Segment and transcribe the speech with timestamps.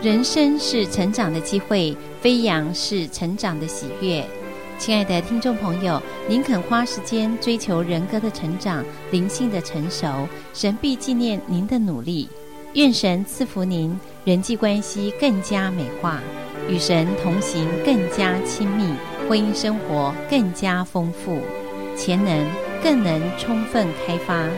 [0.00, 4.24] 人生是成长的机会，飞扬是成长的喜悦。
[4.78, 12.28] 亲爱的听众朋友，您肯花时间追求人格的成长、灵性的成熟，神必纪念您的努力。
[12.74, 16.20] 愿神赐福您，人际关系更加美化，
[16.68, 18.94] 与神同行更加亲密，
[19.28, 21.40] 婚姻生活更加丰富，
[21.96, 22.46] 潜能
[22.80, 24.48] 更能充分开发，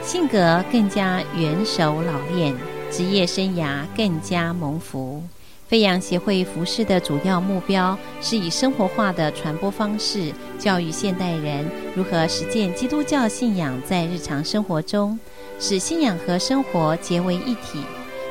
[0.00, 2.54] 性格更加圆熟老练，
[2.90, 5.22] 职业生涯更加蒙福。
[5.66, 11.66] 飞扬协会服事的主要目标是以生活化的传播方式，教育现代人
[11.96, 15.18] 如何实践基督教信仰在日常生活中，
[15.58, 17.80] 使信仰和生活结为一体。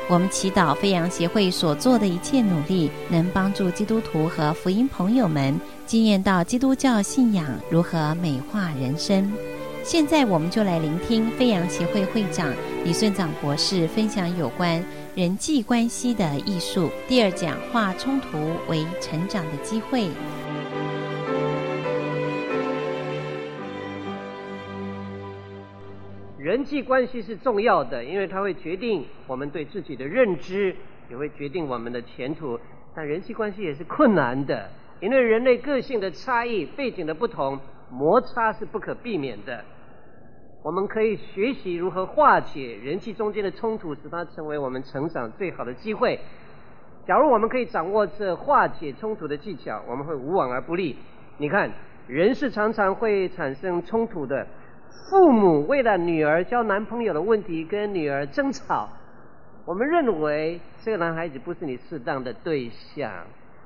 [0.08, 9.32] 我们祈祷飞扬协会所做的一切努力，能帮助基督徒和福音朋友们经验到基督教信仰如何美化人生。
[9.84, 12.50] 现在，我们就来聆听飞扬协会会长
[12.86, 14.82] 李顺长博士分享有关。
[15.14, 20.08] 人际关系的艺术第二讲：化冲突为成长的机会。
[26.38, 30.74] 人际关系是重要的，因为它会决定我们对自己的认知，
[31.10, 32.58] 也会决定我们的前途。
[32.96, 34.66] 但人际关系也是困难的，
[35.00, 39.62] 因为人类个性的差异、背景的不同，摩擦是不可避免的。
[40.64, 46.18] 我们可以学习如何化解人际中间的冲突，使它成为我们成长最好的机会。
[47.06, 50.96] 假如我们可以掌握这化解冲突的技巧，我们会无往而不利。
[51.36, 51.70] 你看，
[52.08, 54.46] 人是常常会产生冲突的。
[55.10, 58.88] 父母为了女儿交男朋友的问题跟女儿争吵，
[59.66, 63.12] 我们认为这个男孩子不是你适当的对象。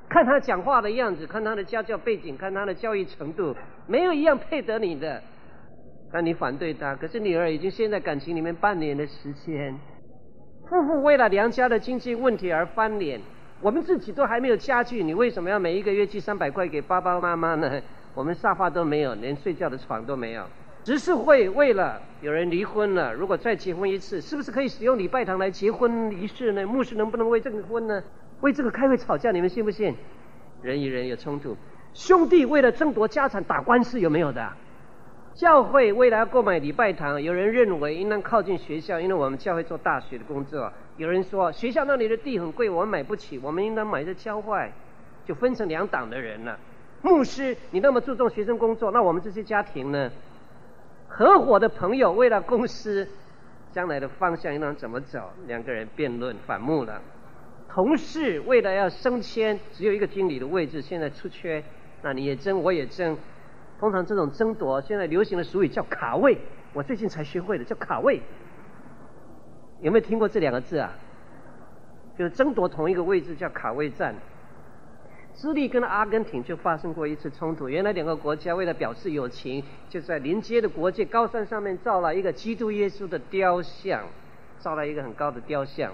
[0.09, 3.55] 看他讲话的样子，看他的家教背景，看他的教育程度，
[3.87, 5.23] 没有一样配得你的。
[6.11, 9.77] 那你反对他，可是女儿已经陷在感情里面半年的时间，
[10.67, 13.21] 夫妇为了娘家的经济问题而翻脸，
[13.61, 17.81] 我们自己都还没有家具，你为什么要每一个月寄三百块给爸爸妈妈呢？
[18.15, 20.43] 我们沙发都没有，连睡觉的床都没有。
[20.83, 26.65] 执事会为了有人离婚了，如果再结婚一次，是不是可以使用礼拜堂来结婚仪式呢？
[26.65, 28.01] 牧师能不能为这个婚呢？
[28.41, 29.93] 为这个开会吵架，你们信不信？
[30.63, 31.55] 人与人有冲突，
[31.93, 34.51] 兄弟为了争夺家产打官司，有没有的？
[35.39, 40.69] 教会为了要购买礼拜堂，有人认为应当靠近学校，因为我们教会做大学的工作。
[40.97, 44.69] 有人说学校那里的地很贵，我们买不起，我们应当买在郊外，
[45.25, 46.59] 就分成两党的人了。
[47.01, 50.11] 牧师，你那么注重学生工作，那我们这些家庭呢？
[51.07, 53.07] 合伙的朋友为了公司
[53.71, 57.01] 将来的方向应当怎么走，两个人辩论反目了。
[57.69, 61.63] 同事为了要升迁，只有一个经理的位置，现在出缺，
[62.01, 63.17] 那你也争，我也争。
[63.79, 66.37] 通常这种争夺，现在流行的俗语叫卡位，
[66.73, 68.21] 我最近才学会的，叫卡位。
[69.79, 70.91] 有没有听过这两个字啊？
[72.17, 74.13] 就是争夺同一个位置叫卡位战。
[75.33, 84.03] 智利跟阿根廷就发生过一次冲突，原来两个国家为了表示友情，就在临街的国界高山上面造了一个基督耶稣的雕像，
[84.57, 85.93] 造了一个很高的雕像。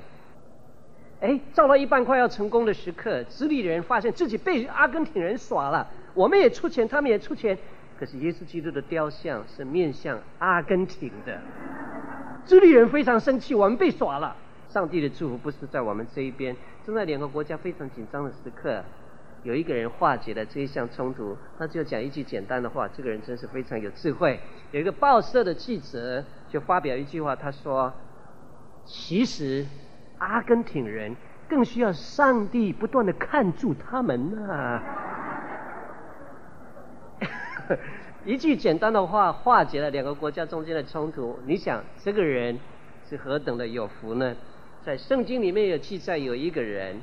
[1.22, 5.88] 哎，造了一半快要成功的时刻，智利人发现自己被阿根廷人耍了。
[6.16, 7.56] 我们也出钱，他们也出钱，
[8.00, 11.39] 可是耶稣基督的雕像是面向阿根廷的，
[12.45, 14.35] 智利人非常生气，我们被耍了。
[14.67, 16.56] 上帝的祝福不是在我们这一边。
[16.85, 18.83] 正在两个国家非常紧张的时刻，
[19.44, 24.39] 有一个人化解了这一项冲突，他就讲一句简单的话，这个人真是非常有智慧。
[24.72, 27.94] 有一个报社的记者就发表一句话，他说
[28.83, 29.66] ：“其实
[30.17, 31.16] 阿根廷人
[31.47, 34.81] 更需要上帝不断的看住他们呢、”
[38.26, 41.38] 一句简单的话化解了两个国家中间的冲突。
[41.46, 42.58] 你想，这个人
[43.09, 44.36] 是何等的有福呢？
[44.84, 47.02] 在圣经里面有记载，有一个人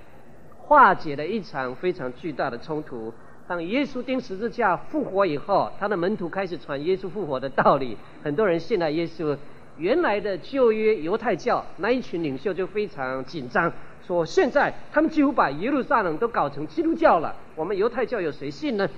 [0.59, 3.13] 化解了一场非常巨大的冲突。
[3.49, 9.37] 当耶稣钉十字架复活以后，他的门徒开始传耶稣复活的道理，很多人信了耶稣。
[9.79, 13.73] 原来的旧约犹太教那一群领袖就非常紧张，
[14.07, 18.89] 说现在他们几乎把耶路撒冷都搞成基督教了，我们犹太教有谁信呢？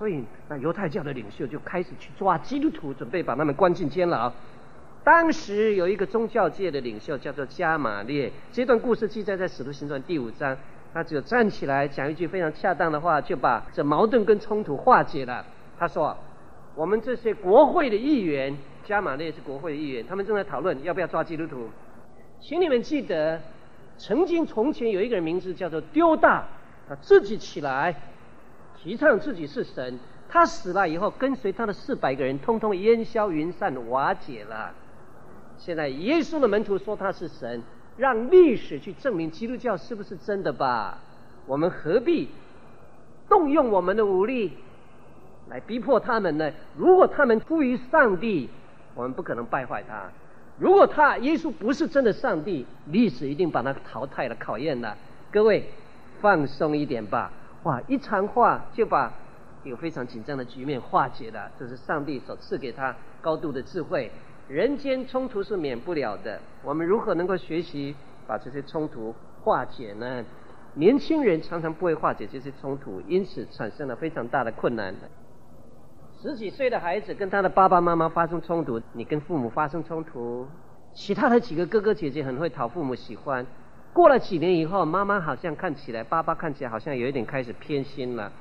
[0.00, 4.32] 所以，那犹太教的领袖就开始去抓基督徒，准备把他们关进监牢。
[5.04, 10.56] 当时有一个宗教界的领袖叫做加玛列，这段故事记载在《使徒行传》第五章。
[10.94, 15.44] 他只有站起来讲一句非常恰当的话，就把这矛盾跟冲突化解了。
[15.78, 16.16] 他说
[16.74, 21.68] ：“我们这些国会的议员，加玛列是国会的议员，他们正在讨论要不要抓基督徒。
[22.40, 23.38] 请你们记得，
[23.98, 26.48] 曾经从前有一个人名字叫做丢大，
[26.88, 27.94] 他自己起来。”
[28.82, 29.98] 提倡自己是神，
[30.28, 34.72] 他死了以后，跟随他的四百个人，通通烟消云散，瓦解了。
[35.58, 37.62] 现在耶稣的门徒说他是神，
[37.98, 40.98] 让历史去证明基督教是不是真的吧？
[41.46, 42.30] 我们何必
[43.28, 44.52] 动用我们的武力
[45.50, 46.50] 来逼迫他们呢？
[46.74, 48.48] 如果他们出于上帝，
[48.94, 50.10] 我们不可能败坏他；
[50.58, 54.96] 如果他耶稣不是真的上帝，历史一定把他淘汰了、考验了。
[55.30, 55.70] 各位，
[56.22, 57.30] 放松一点吧！
[57.64, 59.12] 哇，一场话就把
[59.64, 64.10] 一个非常紧张的局面化解了，这是上帝所赐给他高度的智慧。
[64.48, 67.94] 人间冲突是免不了的，我们如何能够学习
[68.26, 70.24] 把这些冲突化解呢？
[70.74, 74.94] 年轻人常常不会化解这些冲突，因此产生了非常大的困难。
[76.22, 80.46] 十几岁的孩子跟他的爸爸妈妈发生冲突，你跟父母发生冲突，
[80.94, 83.46] 其他的几个哥哥姐姐很会讨父母喜欢。
[83.92, 88.32] 过了几年以后，妈妈好像看起来，爸爸看起来好像有一点开始偏心了，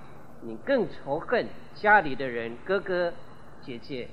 [0.41, 3.13] 你更仇恨家里的人，哥哥
[3.61, 4.07] 姐姐。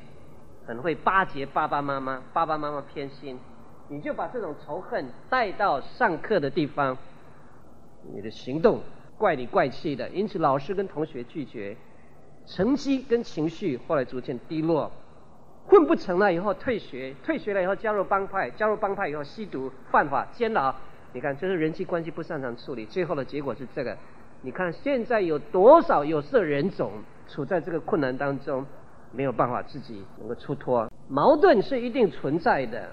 [0.66, 3.38] 很会巴结爸爸妈妈，爸爸妈妈偏心，
[3.86, 6.98] 你就把这种仇恨带到上课的地方，
[8.12, 8.80] 你的行动
[9.16, 11.76] 怪里怪气的，因此老师跟同学拒绝，
[12.46, 14.90] 成绩跟情绪后来逐渐低落，
[15.68, 20.74] 混不成了以后退学，退学了以后加入帮派，加入帮派以后吸毒、犯法、监牢，
[21.16, 23.96] 你看这是人际关系不擅长处理，最后的结果是这个。
[24.42, 26.92] 你看现在有多少有色人种
[27.26, 28.66] 处在这个困难当中？
[29.12, 32.90] 没有办法自己能够出脱，矛盾是一定存在的。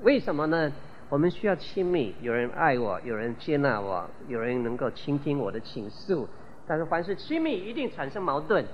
[0.00, 0.72] 为什么呢？
[1.10, 6.26] 我们需要亲密，有人爱我，有人接纳我，有人能够倾听我的倾诉。
[6.66, 8.64] 但是凡是亲密，一定产生矛盾，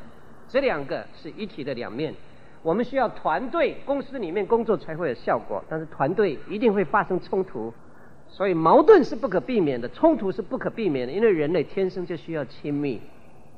[0.47, 2.15] 这两个是一体的两面。
[2.63, 5.65] 我们需要团队，公司里面工作才会有效果。
[5.69, 7.75] 但是团队一定会发生冲突，
[8.29, 11.13] 所以矛盾是不可避免的，冲突是不可避免的。
[11.13, 13.01] 因为人类天生就需要亲密，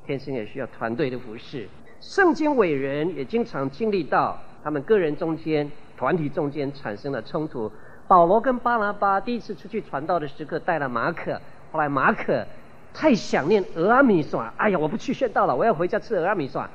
[0.06, 1.68] 天生也需要团队的服侍。
[2.00, 7.70] 圣经伟人也经常经历到他们个人中间、团体中间产生了冲突。
[8.06, 11.40] 保罗跟巴拿巴第一次出去传道的时刻带了马可，
[11.72, 12.46] 后来马可
[12.94, 16.70] 太想念俄阿米耍，哎呀，我不去宣道了，我要回家吃俄阿米耍。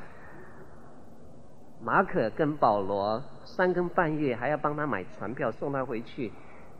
[1.81, 6.31] 马可跟保罗三更半夜还要帮他买船票送他回去。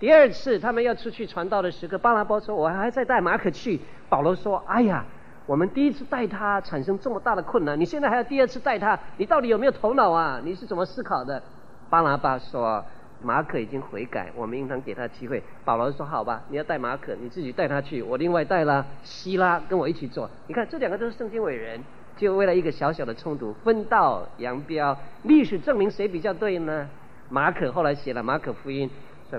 [0.04, 3.80] 第二次他们要出去传道的时刻，巴拿巴说：“我还在带马可去。”
[4.10, 5.06] 保罗说：“哎呀。”
[5.48, 10.42] 我们第一次带他产生这么大的困难，你现在还要第二次带他，你到底有没有头脑啊？
[10.44, 11.42] 你是怎么思考的？
[11.90, 12.84] 巴拿巴说
[13.24, 21.82] ：“马可已经悔改，我们应当给他机会。”保罗说：“好吧，你要带马可，你自己带他去，我另外带了希拉跟我一起做。”你看，这两个都是圣经伟人，
[22.18, 24.98] 就为了一个小小的冲突分道扬镳。
[25.24, 26.90] 历史证明谁比较对呢？
[27.30, 28.88] 马可后来写了《马可福音》，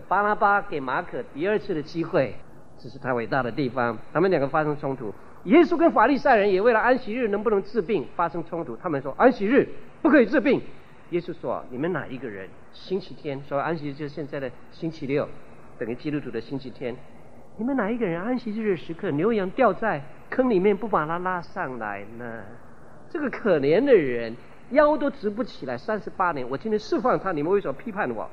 [0.00, 2.34] 巴拉巴给马可第二次的机会，
[2.78, 3.96] 这是他伟大的地方。
[4.12, 5.12] 他们两个发生冲突。
[5.44, 8.76] 耶稣跟法利赛人也为了安息日能不能治病发生冲突。
[8.76, 9.68] 他们说安息日
[10.00, 10.60] 不可以治病。
[11.10, 15.28] 耶稣说：你们哪一个人星期天说安息日就是现在的星期六，
[15.78, 16.96] 等于基督徒的星期天。
[17.56, 22.42] 你们哪一个人安息日的时刻牛羊掉在坑里面不把它拉上来呢？
[23.10, 24.34] 这个可怜的人
[24.70, 28.28] 腰都直不起来，三十八年，我今天释放他，你们为什么批判我？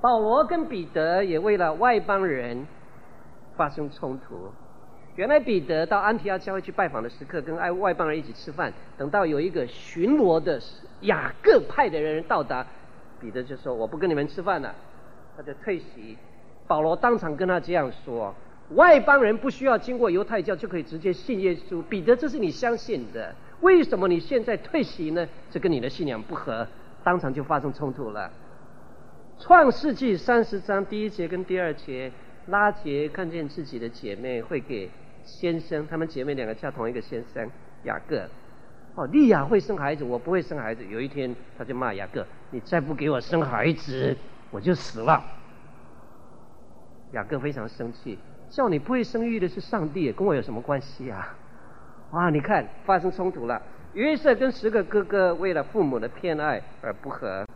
[0.00, 2.66] 保罗跟彼得也为了外邦人
[3.56, 4.50] 发生冲突。
[5.16, 8.72] 原来彼得到安提阿教会去拜访的时刻，跟外外邦人一起吃饭。
[8.96, 10.58] 等到有一个巡逻的
[11.02, 12.66] 雅各派的人到达，
[13.20, 14.74] 彼得就说：“我不跟你们吃饭了。”
[15.36, 16.16] 他就退席。
[16.66, 18.34] 保罗当场跟他这样说
[18.76, 21.82] ：“外邦人不需要经过犹太教就可以直接信耶稣。
[21.82, 25.28] 彼得，这是你相信的，为什么你现在退席呢？
[25.50, 26.66] 这跟你的信仰不合。”
[27.04, 28.30] 当场就发生冲突了。
[29.40, 32.12] 创世纪三十章第一节跟第二节，
[32.48, 34.88] 拉杰看见自己的姐妹会给。
[35.22, 37.48] 先生，他们姐妹两个叫同一个先生
[37.84, 38.26] 雅各。
[38.94, 40.84] 哦，利亚会生孩子，我不会生孩子。
[40.84, 44.16] 有一天，他就骂雅各：“你再不给我生孩子，
[44.50, 45.22] 我就死了。”
[47.12, 48.18] 雅各非常生气，
[48.48, 51.36] 叫你不会生育的是上帝，跟我有什么关系啊？
[52.12, 53.60] 哇，你看发生冲突了。
[53.94, 57.46] 约瑟跟十个哥哥为了父母的偏爱而不和。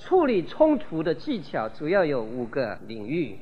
[0.00, 3.36] 处理冲突的技巧主要有五个领域。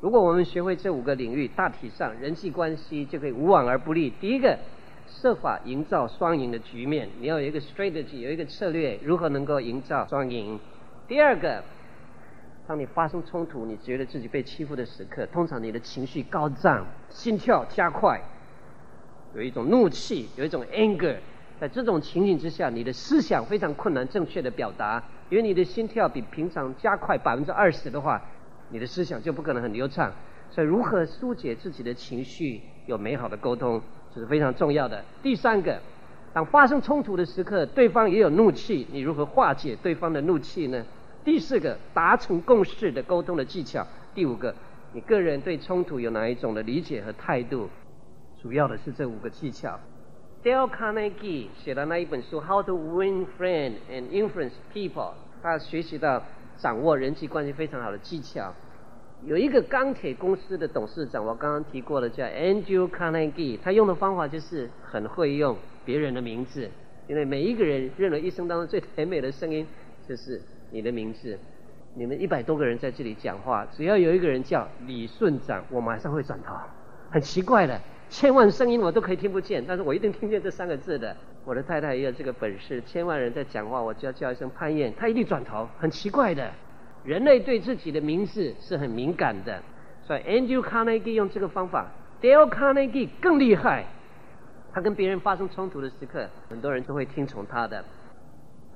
[0.00, 4.10] 如果我们学会这五个领域，大体上人际关系就可以无往而不利。
[4.18, 4.58] 第一个，
[5.06, 10.58] 设法营造双赢的局面，你要有一个 strategy，有一个策略，如何能够营造双赢。
[11.06, 11.62] 第二个，
[12.66, 18.18] 当你发生冲突，你觉得自己被欺负的时刻，通常你的情绪高涨，心跳加快，
[19.34, 21.16] 有一种怒气，有一种 anger，
[21.60, 28.20] 在这种情景之下，你的思想非常困难正确的表达，因为你的心跳比平常加快百分之二十的话。
[28.72, 30.12] 你的思想就不可能很流畅，
[30.48, 33.82] 所以如何疏解自己的情绪，有美好的沟通，
[34.14, 35.04] 这是非常重要的。
[35.24, 35.80] 第三个，
[36.32, 40.84] 当发生冲突的时刻，对方也有怒气，你如何化解对方的怒气呢？
[41.24, 43.84] 第四个，达成共识的沟通的技巧。
[44.14, 44.54] 第五个，
[44.92, 47.68] 你个人对冲突有哪一种的理解和态度？
[48.40, 49.80] 主要的是这五个技巧。
[50.42, 54.92] Dale Carnegie 写的那一本书《How to Win Friends and Influence People》，
[55.42, 56.22] 他学习到
[56.56, 58.54] 掌握人际关系非常好的技巧。
[59.22, 66.70] 有一个钢铁公司的董事长，我刚刚提过的叫 Andrew Carnegie，他用的方法就是很会用别人的名字，
[67.06, 69.66] 因为每一个人认为一生当中最甜美的声音
[70.08, 71.38] 就是你的名字。
[71.92, 76.54] 你们一百多个人在这里讲话，只要有一个人叫李顺长，我马上会转头。
[77.10, 77.78] 很奇怪的，
[78.10, 81.16] 千万声音我都可以听不见，但是我一定听见这三个字的。
[81.44, 85.66] 我的太太也有这个本事，千万人在讲话，我就要叫一声潘燕，她一定转头。
[85.78, 86.50] 很奇怪的。
[87.04, 89.62] 人类对自己的名字是很敏感的，
[90.02, 91.86] 所以 Andrew Carnegie 用这个方法
[92.20, 93.86] ，Dale Carnegie 更厉害。
[94.72, 97.82] 他跟别人发生冲突的时刻，很多人都会听从他的。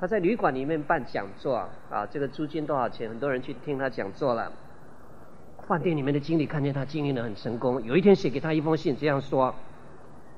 [0.00, 1.56] 他在旅馆里面办讲座
[1.90, 3.08] 啊，这个租金多少钱？
[3.10, 4.50] 很多人去听他讲座了。
[5.66, 9.54] 饭店里面的经理看见他经营的很成功，有一天写给他一封信，这样说：“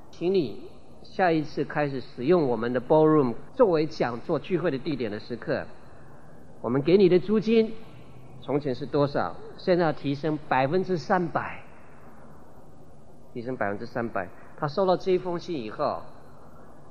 [0.09, 0.63] 请你
[1.03, 5.65] 下一次开始使用我们的 ballroom 作为讲座聚会的地点的时刻。”
[6.61, 7.73] 我们给你的租金，
[8.41, 9.35] 从前是多少？
[9.57, 11.61] 现在要提升百分之三百，
[13.33, 14.27] 提升百分之三百。
[14.57, 16.01] 他收到这一封信以后，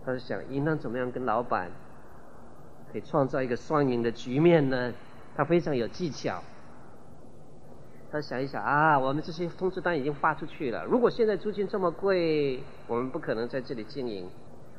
[0.04, 1.70] 他就想应当怎么样跟老板
[2.92, 4.92] 可以创造一个双赢的局面呢？
[5.34, 6.42] 他非常有技巧。
[8.10, 10.84] 他想一想啊，我们这些通知单已经发出去了。
[10.84, 14.28] 如果现在租金这么贵，我们不可能在这里经营。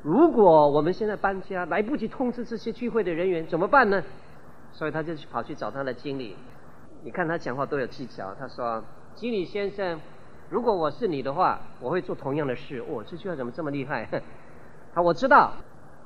[0.02, 4.02] 如果我们现在搬家，来不及通知这些聚会的人员，怎么办呢？
[4.72, 6.36] 所以他就去跑去找他的经理，
[7.02, 8.34] 你看他讲话都有技巧。
[8.38, 8.82] 他说
[9.16, 10.00] ：“经理先生，
[10.50, 14.08] 如果我是你的话，我会做同样的事。”哦，这句话怎么这么厉害？
[14.94, 15.52] 他我知道，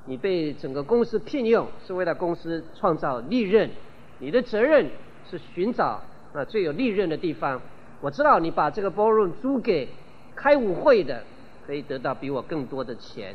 [0.07, 3.71] 你被整个公司聘用是为了公司创造利润，
[4.19, 4.91] 你的责任
[5.29, 6.00] 是寻找
[6.32, 7.60] 啊最有利润的地方。
[8.00, 9.88] 我知道你把这个 ballroom 租给
[10.34, 11.22] 开舞会的，
[11.66, 13.34] 可以得到比我更多的钱。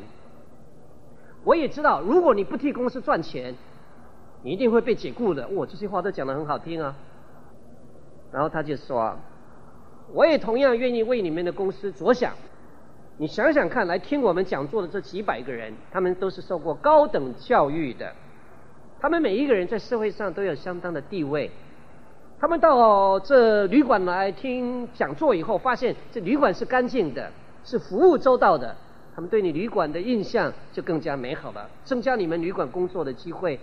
[1.44, 3.56] 我也知道，如果你不替公司赚钱。
[4.44, 5.48] 你一定会被解雇的。
[5.48, 6.96] 我，这些话都讲得很好听啊。
[8.32, 9.18] 然后他就说
[10.14, 12.34] ：“我也同样愿意为你们的公司着想。
[13.18, 18.14] 你想想看，来听我们讲座的这几百个人，他们都是受过高等教育的，
[19.00, 21.50] 他们每一个人在社会上都有相当的地位。
[22.40, 27.32] 他们到这旅馆来听讲座以后，发现这旅馆是干净的，
[27.64, 28.76] 是服务周到的，
[29.16, 33.60] 他们对你旅馆的印象就更加美好了，增加你们旅馆工作的机会。”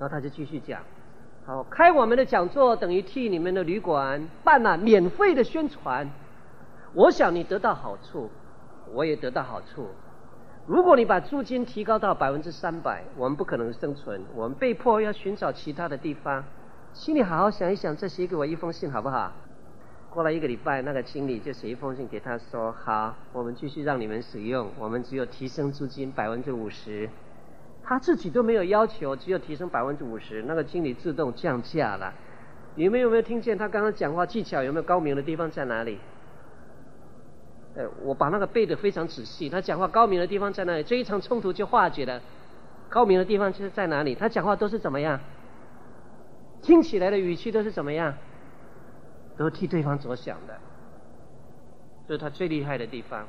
[0.00, 0.80] 然后他就继续讲，
[1.46, 6.10] 好，开我们的讲座等于替你们的旅馆办了免费的宣传。
[6.92, 8.28] 我想你得到好处，
[8.92, 9.86] 我也得到好处。
[10.66, 16.42] 如果你把租金提高到百分之三百，我们不可能生存，我们被迫要寻找其他的地方。
[16.96, 19.32] 请你好好想一想，再写给我一封信好不好？
[20.10, 27.10] 过了一个礼拜，那个经理就写一封信给他说：好，我们继续让你们使用，我们只有提升租金百分之五十。
[27.82, 32.14] 他自己都没有要求，只有提升百分之五十，那个经理自动降价了。
[32.76, 35.98] 你们有没有听见他刚刚讲话技巧有没有高明的地方在哪里？
[37.74, 39.50] 呃，我把那个背得非常仔细。
[39.50, 40.84] 他讲话高明的地方在哪里？
[40.84, 42.22] 这一场冲突就化解了。
[42.88, 44.14] 高明的地方就是在哪里？
[44.14, 45.18] 他讲话都是怎么样？
[46.64, 48.14] 听起来的语气都是怎么样？
[49.36, 50.58] 都替对方着想的，
[52.08, 53.26] 这是他最厉害的地方。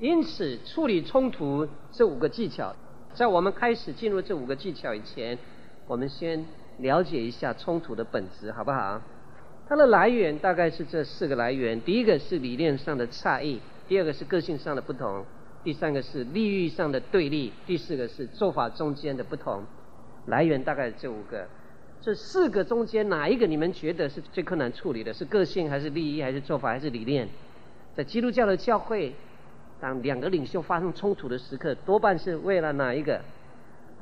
[0.00, 2.74] 因此，处理冲突这五个技巧。
[3.14, 5.38] 在我们开始进入这五个技巧以前，
[5.86, 6.44] 我们先
[6.78, 9.00] 了解一下冲突的本质，好不好？
[9.68, 15.24] 它的来源大概是这四个来源：第一个是理念上的差异，第二个是个性上的不同，
[15.62, 19.62] 第三个是利益上的对立，第四个是做法中间的不同。
[20.26, 21.46] 来源大概这五个，
[22.04, 25.10] 这四个中间哪一个你们觉得是最困难处理的？
[25.14, 27.26] 是个性还是利益还是做法还是理念？
[27.94, 29.14] 在基督教的教会。
[29.80, 33.20] 当两个领袖发生冲突的时刻，多半是为了哪一个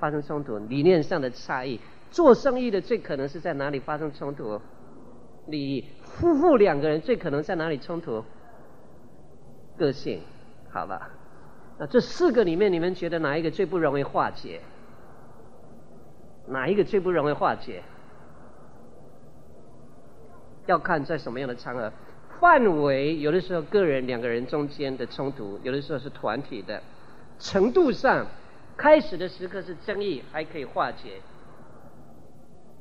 [0.01, 0.59] 发生冲突？
[0.59, 1.79] 理念上的差异。
[2.11, 4.61] 做生意的最可能是在哪里发生冲突？
[5.47, 5.85] 利益。
[6.03, 8.25] 夫妇两个人最可能在哪里冲突？
[9.79, 10.21] 个性。
[10.73, 11.01] 好了，
[11.79, 14.61] 那这四个里面，你们觉得哪一个最不容易化解？
[16.49, 17.83] 哪一个最不容易化解？
[20.67, 21.93] 要看在什么样的场合。
[22.41, 26.83] 范围有的时候个人两个人中间的冲突，有的时候是团体的
[27.39, 28.27] 程度上，
[28.77, 31.21] 开始的时刻是争议还可以化解。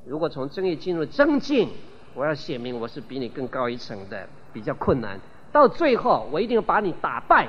[0.04, 1.70] 如果从争议进入争竞，
[2.16, 5.20] 我要写明我是比你更高一层的，比较困难。
[5.52, 7.48] 到最后我一定要把你打败，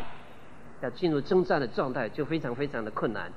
[0.83, 3.33] 要进入征战的状态就非常非常的困难。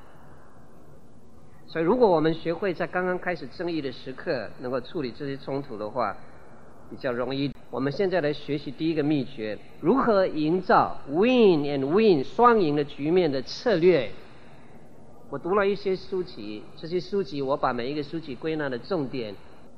[1.66, 6.18] 所以如果我们学会在刚刚开始争议的时刻能够处理这些冲突的话，
[6.90, 7.52] 比较容易。
[7.70, 14.10] 我们现在来学习第一个秘诀：如何营造 win and win 双赢的局面的策略。
[15.30, 19.36] 我读了一些书籍，这些书籍我把每一个书籍归纳的重点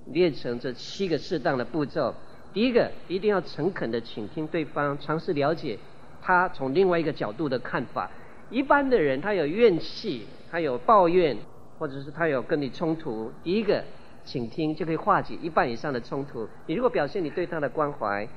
[0.07, 2.13] 列成这七个适当的步骤。
[2.53, 5.77] 第一个，一定要诚恳的倾听对方，尝试了解
[6.21, 8.11] 他从另外一个角度的看法。
[8.49, 11.37] 一般的人，他有怨气，他有抱怨，
[11.77, 13.31] 或者是他有跟你冲突。
[13.43, 13.83] 第一个，
[14.27, 16.47] 倾听就可以化解一半以上的冲突。
[16.65, 18.27] 你如果表现你对他的关怀，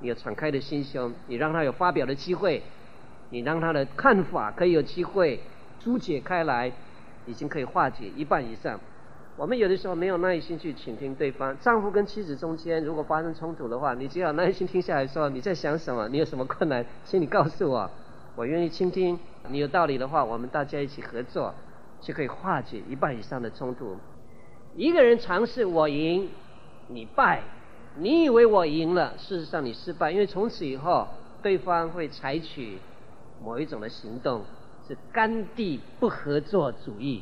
[0.00, 2.62] 你有敞开的心胸，你让他有发表的机会，
[3.30, 5.38] 你让他的看法可以有机会。
[5.78, 6.72] 疏解开来，
[7.26, 8.80] 已经可以化解一半以上。
[9.36, 11.56] 我们有的时候没有耐心去倾听对方。
[11.60, 16.08] 丈夫跟妻子中间如果发生冲突的话，你只要耐心听下来说，你在想什么？
[16.08, 16.84] 你有什么困难？
[17.04, 17.88] 请你告诉我，
[18.34, 19.16] 我愿意倾听。
[19.48, 21.54] 你有道理的话，我们大家一起合作，
[22.00, 23.96] 就可以化解一半以上的冲突。
[24.76, 26.28] 一个人尝试我赢，
[26.88, 27.42] 你败，
[27.96, 31.08] 你以为我赢了，事实上你失败，因为从此以后，
[31.42, 32.78] 对方会采取
[33.42, 34.44] 某一种的行动。
[34.86, 37.20] 是甘地不合作主义，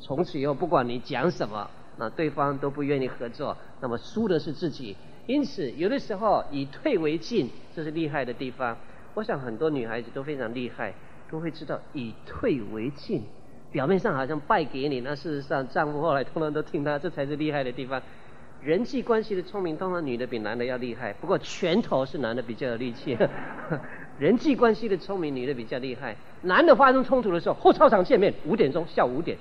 [0.00, 4.96] 从此以后不管你讲什么，那对方都不愿意合作，那么输的是自己。
[5.26, 8.76] 因此，有的时候以退为进，这是厉害的地方。
[9.14, 10.92] 我想很多女孩子都非常厉害，
[11.30, 13.22] 都会知道以退为进。
[13.72, 18.02] 表面上好像败给你，那事实上丈夫后来通常都听他，这才是厉害的地方。
[18.62, 21.12] 人际关系的聪明，通常女的比男的要厉害。
[21.14, 23.16] 不过拳头是男的比较有力气。
[24.18, 26.14] 人际关系的聪明，女的比较厉害。
[26.42, 29.38] 男的发生冲突的时候，后操场见面，五点钟，下午五点，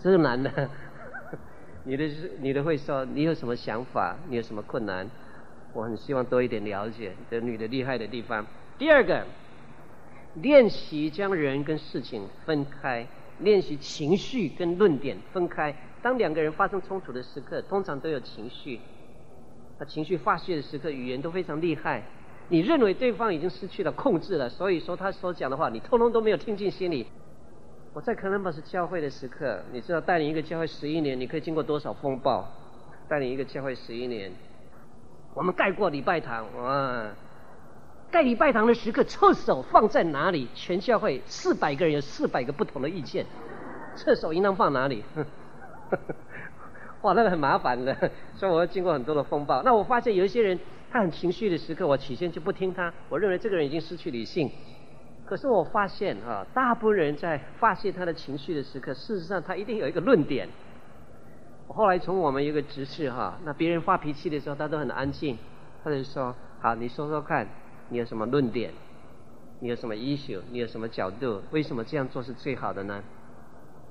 [0.00, 0.68] 这是男的。
[1.84, 4.16] 女的是女的会说，你有什么想法？
[4.28, 5.08] 你有什么困难？
[5.72, 8.44] 我很希望多一点了解这女的厉害的地方。
[8.78, 9.24] 第二个，
[10.34, 13.06] 练习将人跟事情分开，
[13.40, 15.74] 练习情绪跟论点分开。
[16.02, 18.80] 当两个人发生冲突的时刻，通常都有情绪，
[19.78, 22.02] 那情绪发泄的时刻，语言都非常厉害。
[22.48, 27.06] 你认为对方已经失去了控制了，所以说他所讲的话，你通通都没有听进心里。
[27.92, 32.46] 我在克伦坡斯教会的时刻，你知道带领一个教会十一年，你可以经过多少风暴？
[33.08, 34.30] 带领一个教会十一年，
[35.34, 37.10] 我们盖过礼拜堂，哇！
[38.10, 40.48] 盖礼拜堂的时刻，厕所放在哪里？
[40.54, 43.26] 全教会四百个人有四百个不同的意见，
[43.94, 45.04] 厕所应当放哪里？
[47.02, 47.94] 哇，那个很麻烦的，
[48.34, 49.62] 所以我要经过很多的风暴。
[49.62, 50.58] 那我发现有一些人。
[50.90, 52.90] 他很情绪的时刻，我起先就不听他。
[53.10, 54.50] 我认为这个人已经失去理性。
[55.26, 60.48] 可是我发现啊，大部分人在发泄他的情绪的时刻，事实上他一定有一个论点。
[61.66, 65.36] 我后来从我们一个执事哈，那别人发脾气的时候，他都很安静。
[65.84, 67.46] 他就说：“好，你说说看，
[67.88, 68.72] 你有什么论点？
[69.60, 70.40] 你有什么 issue？
[70.50, 71.42] 你有什么角度？
[71.50, 73.02] 为什么这样做是最好的呢？”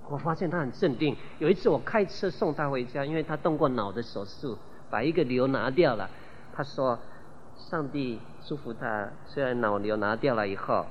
[0.09, 1.15] 我发现他很镇定。
[1.39, 4.57] 有一次我开车送他回家，因为他动过脑的手术，
[4.89, 6.09] 把一个瘤拿掉了。
[6.55, 6.97] 他说
[7.59, 10.85] ：“上帝祝福他，虽然脑瘤拿掉了以后，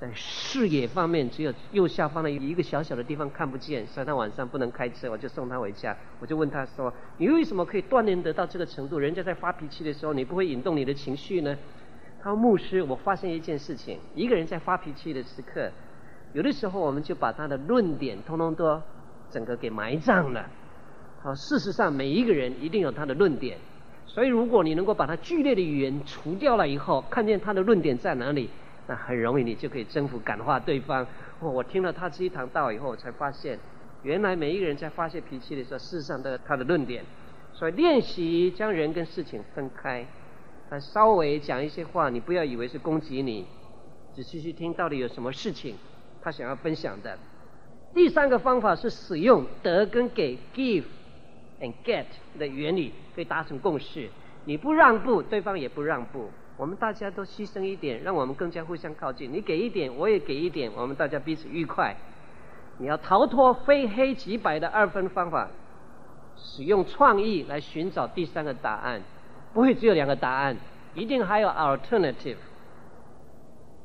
[0.00, 5.10] 在视野方面只有右下方的一个小小的地方看不见，所以他晚上不能开车。
[5.10, 8.98] 我就送他回家，我就问他说：‘你为什么可以锻炼得到这个程度？
[8.98, 11.54] 人家在发脾气的时候，你不会引动你的情绪呢？’
[12.26, 15.70] 他说：‘牧师，我发现一件事情，一个人在发脾气的时刻，
[16.32, 18.82] 有的时候我们就把他的论点通通都
[19.30, 20.50] 整个给埋葬了。
[21.22, 23.56] 好，事实上每一个人一定有他的论点。’
[24.06, 28.50] 所以，如果你能够把他剧烈的语言除掉了以后，看见他的论点在哪里，
[28.88, 31.06] 那很容易你就可以征服、感化对方。
[31.38, 33.56] 哦，我听了他这一堂道以后，我才发现，
[34.02, 37.04] 原来每一个人在发泄脾气的时候，事实上都有他的论点。
[37.52, 40.04] 所以，练习将人跟事情分开，
[40.68, 43.46] 他稍微讲一些话，你不要以为是攻击你，
[44.14, 45.76] 仔细去听到底有什么事情
[46.22, 47.18] 他想要分享的。
[47.94, 50.84] 第三个方法是使用得跟给 （give
[51.60, 52.04] and get）
[52.38, 52.92] 的原理。
[53.14, 54.10] 可以达成共识，
[54.44, 59.32] 你不让步，对方也不让步，我们大家都牺牲一点，让我们更加互相靠近。
[59.32, 61.96] 你给一点，我也给一点，我们大家彼此愉快。
[62.76, 65.48] 你要逃脱非黑即白的二分方法，
[66.36, 69.00] 使用创意来寻找第三个答案，
[69.56, 70.54] 不会只有两个答案，
[70.94, 72.36] 一定还有 alternative。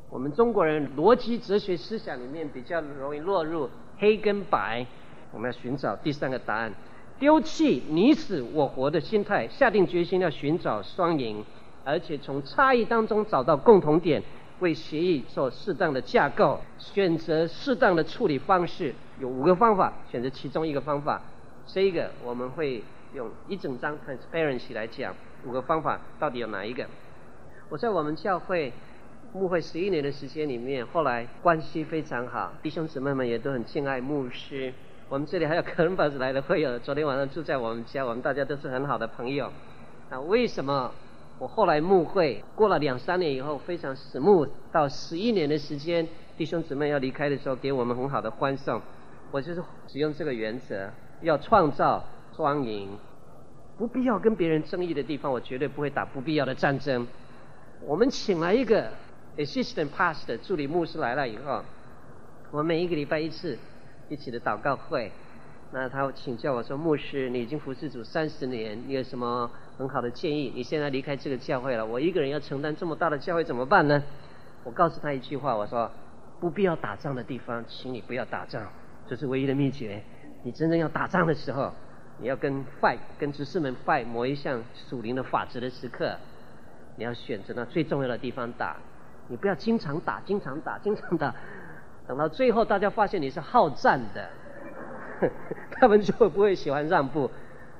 [0.09, 4.85] 我们中国人逻辑哲学思想里面比较容易落入黑跟白，
[5.31, 6.73] 我们要寻找第三个答案。
[7.19, 11.45] 丢弃你死我活的心态，下定决心要寻找双赢，
[11.85, 14.21] 而且从差异当中找到共同点，
[14.59, 18.93] 为协议做适当的架构，选择适当的处理方式。
[19.21, 21.21] 有五个方法，选择其中一个方法。
[21.65, 26.85] 这一个我们会用一整张 transparency 来讲五个方法到底有哪一个。
[27.69, 28.73] 我在我们教会
[29.33, 34.73] 牧会十一年的时间里面，后来关系非常好，弟兄姊妹们也都很敬爱牧师。
[35.07, 39.51] 我们这里还有科伦坡斯来的会友，昨天晚上住在我们家，我们大家都是很好的朋友。
[40.09, 40.91] 那为什么
[41.39, 48.81] 我后来牧会过了两三年以后，非常醒目，到十一年的时间，弟兄姊妹要离开的时候，给我们很好的欢送。
[49.31, 50.89] 我就是使用这个原则，
[51.21, 52.03] 要创造
[52.35, 52.89] 双赢，
[53.81, 57.07] 不必要跟别人争议的地方，我绝对不会打不必要的战争。
[57.83, 58.91] 我们请来一个
[59.37, 61.63] assistant pastor 助理牧师来了以后，
[62.51, 63.57] 我们每一个礼拜一次
[64.07, 65.11] 一起的祷告会。
[65.71, 70.53] 那他请教我说：“牧师，你已经服侍主三十年，你有什么很好的建议？
[70.53, 74.03] 你现在离开这个教会了，我一个人要承担这么大的教会怎么办呢？”
[74.63, 75.91] 我告诉他一句话，我说
[76.39, 78.71] ：“不必要打仗的地方，请你不要打仗。”
[79.09, 80.03] 这是唯一的秘诀。
[80.43, 81.73] 你真正要打仗的时候，
[82.21, 86.15] 你要跟 fight 跟执事们 fight 某一项属灵的法则的时刻，
[86.95, 88.77] 你要选择那最重要的地方打。
[89.27, 91.33] 你不要经常打，经常打，经常打，
[92.07, 94.29] 等到最后大家发现你是好战的，
[95.79, 97.29] 他们就不会喜欢让步。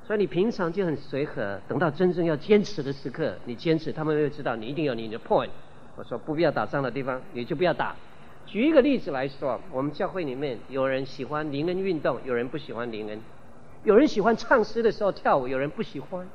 [0.04, 5.50] 所以你平常就很随和，等到真正要坚持的时刻，你坚持，他们会知道你一定有你的 point。
[5.96, 7.96] 我说不必要打仗的地方，你就不要打。
[8.46, 13.20] 举一个例子来说，我们教会里面有人喜欢灵恩运动，有人不喜欢灵恩；
[13.84, 16.26] 有人喜欢唱诗的时候跳舞，有人不喜欢；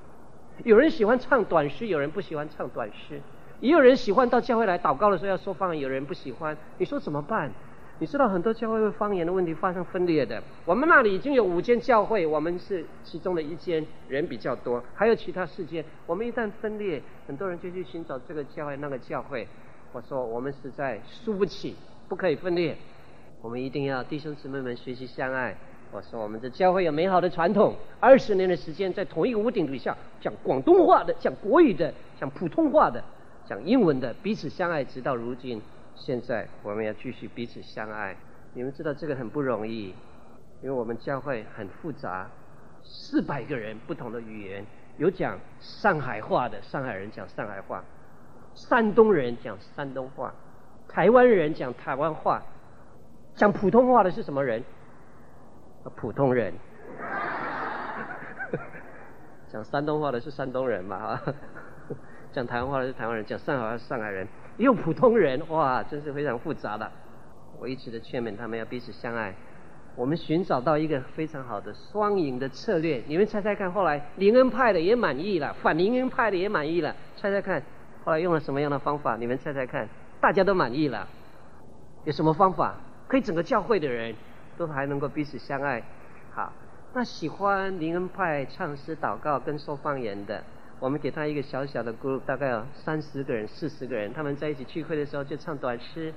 [0.64, 3.20] 有人喜欢唱短诗，有人不喜欢唱短诗；
[3.60, 6.56] 也有人喜欢到教会来祷告的时候要说方言，有人不喜欢。
[6.78, 7.52] 你说怎么办？
[7.98, 10.42] 你知道很多教会为方言的问题发生分裂的。
[10.64, 15.84] 我们那里已经有五间教会，我们是其中的一间，人比较多，还有其他四间。
[16.06, 19.48] 我们一旦分裂，很多人就去寻找这个教会那个教会。
[19.92, 21.76] 我说我们实在输不起。
[22.08, 22.76] 不可以分裂，
[23.42, 25.56] 我们一定要弟兄姊妹们学习相爱。
[25.96, 33.02] 我说我们的教会有美好的传统，二十年的时间在同一个屋顶底下讲广东话的、讲国语的、讲普通话的、
[33.46, 35.58] 讲英文的，彼此相爱，直到如今。
[35.94, 38.14] 现在我们要继续彼此相爱。
[38.52, 39.86] 你们知道这个很不容易，
[40.60, 42.28] 因为我们教会很复杂，
[42.84, 44.66] 四百个人不同的语言，
[44.98, 47.82] 有讲上海话的，上海人讲上海话，
[48.54, 50.34] 山东人讲山东话。
[50.90, 52.42] 台湾人讲台湾话，
[53.34, 54.62] 讲普通话的是什么人？
[55.90, 56.52] 普通人。
[59.48, 61.16] 讲山东话的是山东人嘛？
[61.16, 61.34] 哈，
[62.32, 66.90] 讲台湾话的是台湾人，讲上海话是上海人，也有普通人，哇，真是非常复杂的。
[67.58, 69.34] 我一直的劝勉他们要彼此相爱。
[69.94, 73.02] 我们寻找到一个非常好的双赢的策略。
[73.06, 76.94] 你们猜猜看，后来灵恩派的也满意了，反灵恩派的也满意了。
[77.16, 77.62] 猜猜看，
[78.04, 79.16] 后来用了什么样的方法？
[79.16, 79.88] 你们猜猜看。
[80.20, 81.08] 大家都满意了，
[82.04, 82.74] 有什么方法
[83.06, 84.14] 可以整个教会的人
[84.56, 85.82] 都还能够彼此相爱？
[86.32, 86.52] 好，
[86.94, 90.42] 那喜欢灵恩派唱诗、祷告跟说方言的，
[90.80, 96.12] 我们给他一个小小的 group，大概有三十个人、四十个人，他们在一起聚会的时候就唱短诗，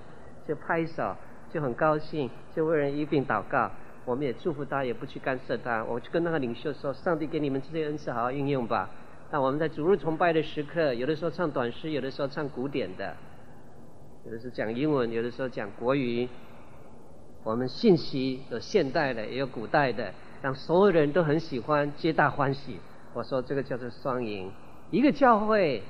[0.48, 1.16] 就拍手，
[1.52, 3.70] 就很高兴，就为人一并祷告。
[4.06, 5.84] 我们也祝福他，也不去干涉他。
[5.84, 8.90] 我就跟那个领袖说：“上帝给你们这些恩赐，好好运用吧。”
[9.30, 13.16] 那我们在主日崇拜的时刻，有的时候唱短诗，有的时候唱古典的。
[14.26, 16.28] 有的是讲英文，有的时候讲国语。
[17.44, 22.78] 我们信息有现代的，也有古代的，让所有人都很喜欢，皆大欢喜。
[23.14, 24.52] 我说这个叫做双赢。
[24.92, 25.82] 一个教会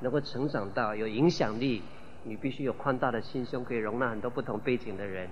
[0.00, 1.82] 能够成长到有影响力，
[2.24, 5.28] 你必须有宽大的心胸，可以容纳很多不同背景的人。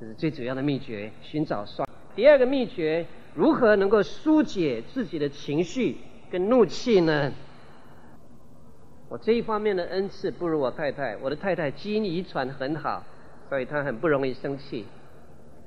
[0.00, 1.88] 这是最主要的秘诀，寻找双。
[2.16, 5.98] 第二个秘诀，如何能够疏解自己的情绪
[6.30, 7.32] 跟怒气呢？
[9.08, 13.04] 我这一方面的恩赐不如我太太，我的太太基因遗传很好，
[13.48, 14.86] 所以她很不容易生气。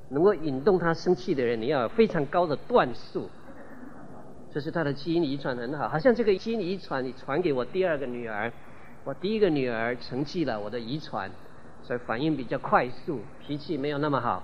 [0.09, 3.29] 能够引动她生气的人，你要有非常高的段数，
[4.53, 5.89] 这是她的基因遗传很好。
[5.89, 8.51] 好像这个基因遗传你传给我第二个女儿，
[9.03, 11.29] 我第一个女儿承继了我的遗传，
[11.83, 14.43] 所以反应比较快速，脾气没有那么好。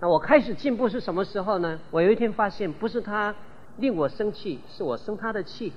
[0.00, 1.78] 那我开始进步是什么时候呢？
[1.90, 3.34] 我有一天发现，不是她
[3.76, 5.72] 令我生气，是我生她的气。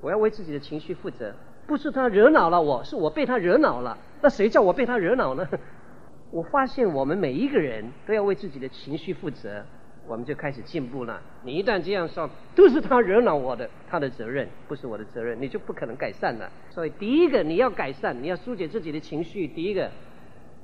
[0.00, 1.34] 我要为自己的情绪负责。
[1.66, 3.96] 不是他惹恼了我，是我被他惹恼了。
[4.22, 5.46] 那谁叫我被他惹恼呢？
[6.30, 9.64] 我发现我们每一个人都要为自己的情绪负责，
[10.06, 11.20] 我们就开始进步了。
[11.42, 16.48] 你一旦这样说，都是他惹恼我的，他的责任不是我的责任，你就不可能改善了。
[16.70, 19.90] 所以第一个你要改善，你要疏解自己的情绪，第一个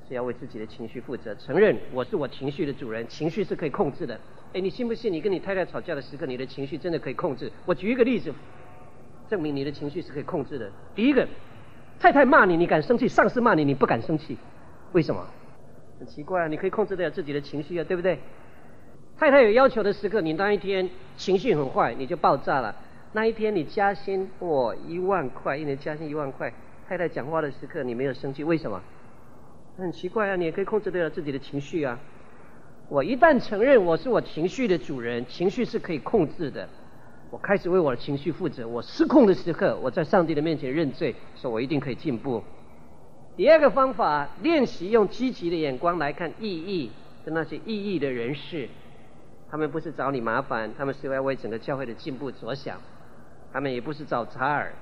[0.08, 4.20] 是要为自己的情绪负责，承认我是我情绪的主人，情绪是可以控制的。
[4.52, 5.12] 哎，你信不信？
[5.12, 7.50] 你跟你太太吵架的时刻，你的情绪真的可以控制？
[7.64, 8.32] 我举一个例子。
[9.28, 10.70] 证明你的情绪是可以控制的。
[10.94, 11.26] 第一个，
[11.98, 14.38] 太太骂你，你敢生气；上司骂你，你不敢生气，
[14.92, 15.26] 为什么？
[15.98, 18.18] 很奇怪啊，你可以控制得了自己的情绪啊，对不对？
[19.18, 22.74] 太太有要求的时刻，你那一天情绪很坏，你就爆炸了。
[23.12, 26.52] 那一天你加薪，哇，一万块，一年加薪一万块。
[26.86, 28.80] 太太讲话的时刻，你没有生气，为什么？
[29.78, 31.98] 很奇怪啊，你也可以控制得了自己的情绪啊。
[32.88, 36.68] 我一旦承认我是我情绪的主人，情绪是可以控制的。
[37.30, 38.68] 我开始为我的情绪负责。
[38.68, 42.42] 我失控的时刻，我在上帝的面前认罪，说我一定可以进步。
[43.36, 46.90] 第二个方法，练习用积极的眼光来看异议
[47.22, 48.66] 跟那些异议的人士，
[49.50, 52.80] 他们不是找你麻烦，他们是要为整个教会的进步着想，
[53.52, 54.72] 他们也不是找茬儿，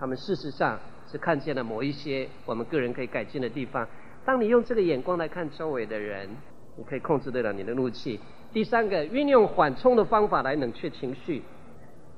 [0.00, 3.86] 他们事实上是看见了某一些我们个人可以改进的地方。
[4.24, 6.30] 当你用这个眼光来看周围的人，
[6.76, 8.18] 你可以控制得了你的怒气。
[8.54, 11.42] 第三个，运用缓冲的方法来冷却情绪。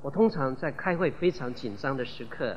[0.01, 2.55] 我通常在开会非常紧张的时刻，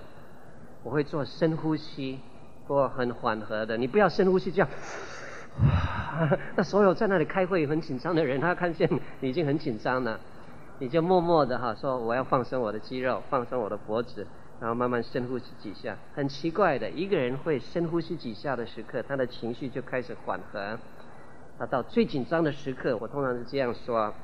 [0.85, 2.21] 我会做深呼吸。
[2.69, 4.69] 或很缓和的，你不要深呼吸这样。
[6.55, 8.89] 那所有在那里开会很紧张的人，他看见
[9.21, 10.21] 你已经很紧张了，
[10.79, 14.27] 你就默默的哈说，我要放松我的肌肉，放松我的脖子，
[14.61, 15.97] 然后慢慢深呼吸几下。
[16.15, 20.79] 很奇怪的，一个人会深呼吸几下的时刻，他的情绪就开始缓和。
[21.59, 24.15] 那到最紧张的时刻，我通常是这样说：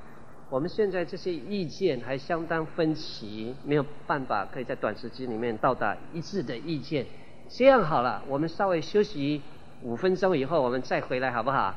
[0.51, 7.05] 我们现在这些意见还相当分歧，没有办法可以在短时间里面到达一致的意见。
[7.49, 9.43] 这样好了，我们稍微休息
[9.83, 11.75] 五分钟以后，我们再回来好不好？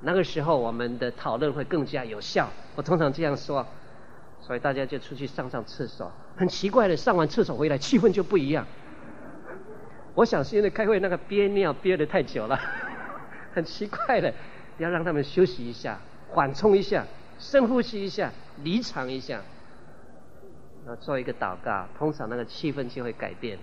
[0.00, 2.48] 那个时候我们的讨论会更加有效。
[2.74, 3.66] 我通常这样说，
[4.40, 6.10] 所以大家就出去上上厕所。
[6.36, 8.66] 很奇怪的，上完厕所回来，气氛就不一样。
[10.14, 12.58] 我想是因为开会那个憋尿憋得太久了，
[13.54, 14.32] 很奇怪的，
[14.78, 15.98] 要让他们休息一下，
[16.30, 17.06] 缓冲一下，
[17.38, 18.32] 深呼吸一下，
[18.62, 19.40] 离场一下，
[20.84, 23.58] 然后做一个祷告，通常那个气氛就会改变。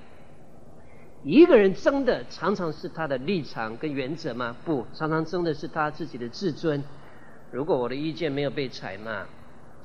[1.24, 4.56] 一个人争的常常是他的立场跟原则吗？
[4.66, 6.84] 不，常常争的是他自己的自尊。
[7.50, 9.26] 如果我的意见没有被采纳，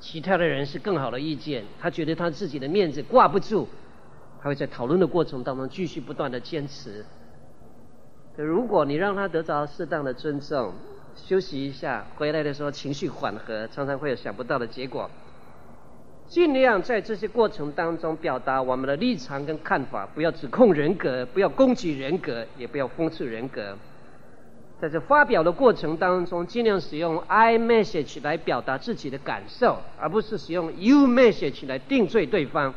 [0.01, 3.69] 其他的人是更好的意见，他觉得他自己的面子挂不住，
[4.41, 7.05] 他会在讨论的过程当中继续不断的坚持。
[8.35, 10.73] 可如果你让他得到适当的尊重，
[11.15, 15.09] 休息一下，回来的时候情绪缓和，常常会有想不到的结果。
[16.29, 23.75] 尽量在这些过程当中表达我们的立场跟看法，不要指控人格，不要攻击人格，也不要讽刺人格。
[24.79, 32.75] 在这发表的过程当中，尽量使用 I message 来表达自己的感受，而不是使用 You message 来定罪对方。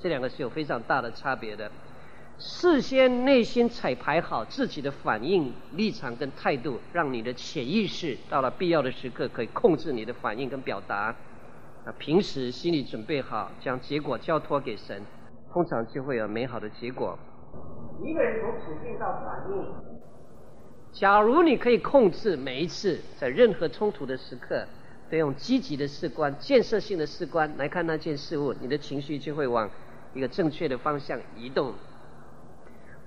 [0.00, 1.70] 这两个是有非常大的差别的。
[2.38, 11.14] 事先内心彩排好自己的反应、立场跟态度，让你的潜意识到了必要的时刻可以控制你的反应跟表达。
[11.92, 15.02] 平时心里准备好，将结果交托给神，
[15.52, 17.18] 通常就会有美好的结果。
[18.04, 19.66] 一个人从处境到反应，
[20.92, 24.66] 假如你可以控制每一次在任何冲突的时刻，
[25.10, 29.68] 都用积极的视观、建设性的视观来看那件事物，你的情绪就会往
[30.14, 31.72] 一个正确的方向移动。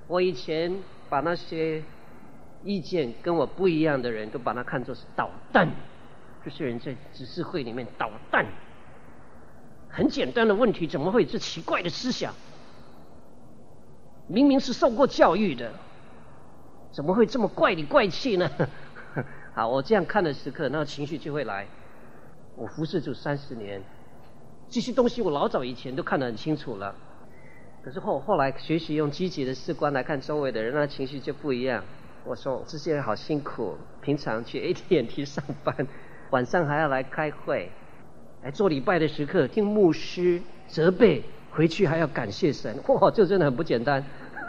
[0.08, 0.76] 我以前
[1.10, 1.82] 把那些
[2.64, 5.70] 意见跟我不一样的人都把它看作是捣蛋，
[6.44, 8.46] 这些人在指示会里面捣蛋。
[9.92, 12.34] 很简单的问题，怎么会有这奇怪的思想？
[14.28, 15.72] 明明是受过教育的，
[16.92, 18.50] 怎么会这么怪里怪气呢？
[19.54, 21.68] 好，我这样看的时刻，那情绪就会来。
[22.56, 23.82] 我服侍主三十年，
[24.70, 26.96] 这些东西我老早以前都看得很清楚了。
[27.84, 31.84] 可是后后来学习用积极的视观来看周围的人，那情绪就不一样。
[32.24, 35.76] 我说这些人好辛苦，平常去 AT&T 上班，
[36.30, 37.72] 晚上还要来开会。
[38.44, 42.76] 来做礼拜的时刻，听牧师责备，回去还要感谢神。
[42.88, 44.04] 哇，这真的很不简单。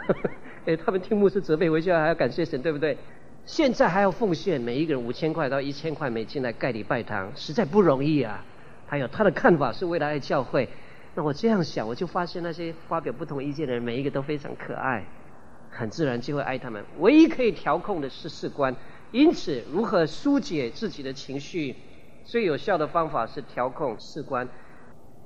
[0.65, 2.97] 哎，他们听牧师责备，回去还要感谢神，对不对？
[3.45, 8.43] 现在还要奉献，每一个人五千块到一千块美金来盖礼拜堂，实在不容易啊。
[8.87, 10.67] 还有他的看法是为了爱教会。
[11.13, 15.05] 那我这样想，我就发现那些发表不同意见的人，每一个都非常可爱，
[15.69, 16.83] 很自然就会爱他们。
[16.97, 18.75] 唯一可以调控的是士官，
[19.11, 21.75] 因此如何疏解自己的情绪？
[22.25, 24.47] 最有效的方法是调控事关。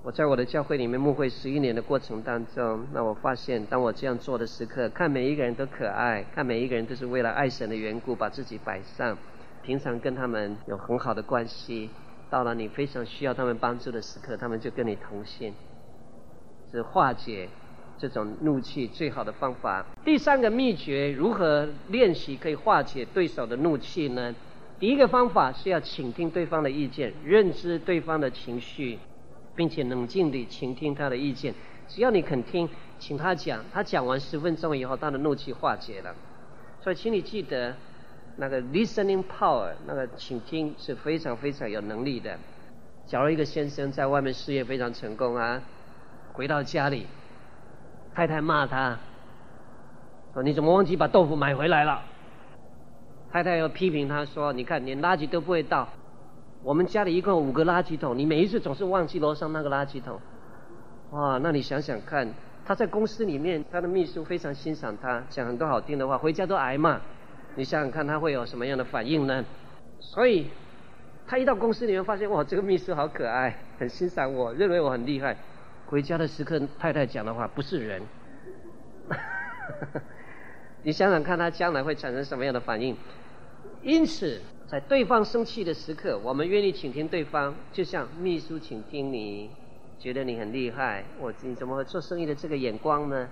[0.04, 9.18] 我在我的教会里面牧会十一年的过程当中，那我发现，当我这样做的时刻，看每一个人都可爱，看每一个人都是为了爱神的缘故把自己摆上，
[9.64, 11.90] 平常跟他们有很好的关系，
[12.30, 15.54] 到了你非常需要他们帮助的时刻，他们就跟你同心，
[16.72, 17.50] 是化解
[17.98, 19.86] 这种怒气最好的方法。
[20.06, 24.34] 第三个秘诀，如何练习可以化解对手的怒气呢？
[24.80, 29.00] 第一个方法是要倾听对方的意见，认知对方的情绪，
[29.56, 31.54] 并且冷静地倾听他的意见。
[31.88, 36.14] 只要你肯听，请他讲，他讲完十分钟以后，他的怒气化解了。
[36.80, 37.76] 所以，请你记得，
[38.36, 42.38] 那个 listening power，那个倾听是非常非常有能力的。
[43.08, 45.60] 假如一个先生在外面事业非常成功啊，
[46.34, 47.08] 回到家里，
[48.14, 49.00] 太太骂他，
[50.34, 52.04] 说你怎么忘记把豆腐买回来了？
[53.38, 55.88] 太太又批评他说：“你看，连垃圾都不会倒，
[56.64, 60.20] 我们家里一共有五个垃圾桶，你每一次总是忘记楼上那个垃圾桶。
[61.12, 62.28] 哇，那你想想看，
[62.66, 67.00] 他在公司里面，他的秘书非常欣赏他，讲很多好听的话，回家都挨骂。
[67.54, 69.46] 你想想看，他会有什么样的反应呢？
[70.00, 70.48] 所以，
[71.28, 75.38] 他一到公司里面，发现哇，这个秘书好可爱，很欣赏我，认为我很厉害。
[75.86, 78.02] 回家的时刻，太太讲的话不是人。
[80.82, 82.98] 你想想看，他将来会产生什么样的反应？
[83.84, 89.50] 因此，在对方生气的时刻，我们愿意倾听对方，就像秘书倾听你。
[90.00, 93.28] 觉得你很厉害，我你怎么会做生意的这个眼光呢？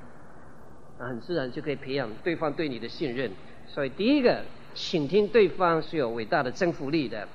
[0.97, 3.29] 啊，很自然就可以培养对方对你的信任。
[3.67, 7.27] 所以第一个，倾听对方是有伟大的征服力的。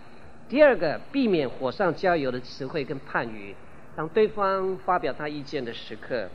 [0.48, 3.54] 第二个，避免火上浇油的词汇跟判语。
[3.94, 6.28] 当对方发表他意见的时刻，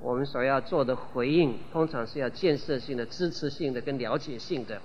[0.00, 4.80] 我们所要做的回应，通常是要建设性的、支持性的跟了解性的，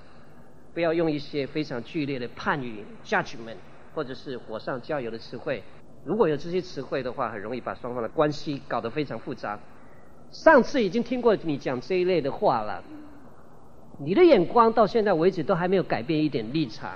[0.77, 3.55] 不要用一些非常剧烈的判语 （judgment）
[3.95, 5.63] 或者是火上浇油的词汇。
[6.03, 9.57] 如果有这些词汇的话，很容易把双方的关系搞得非常复杂。
[10.29, 12.83] 上次已经听过你讲这一类的话了，
[13.97, 16.91] 你的眼光到现在为止都还没有改变一点立场。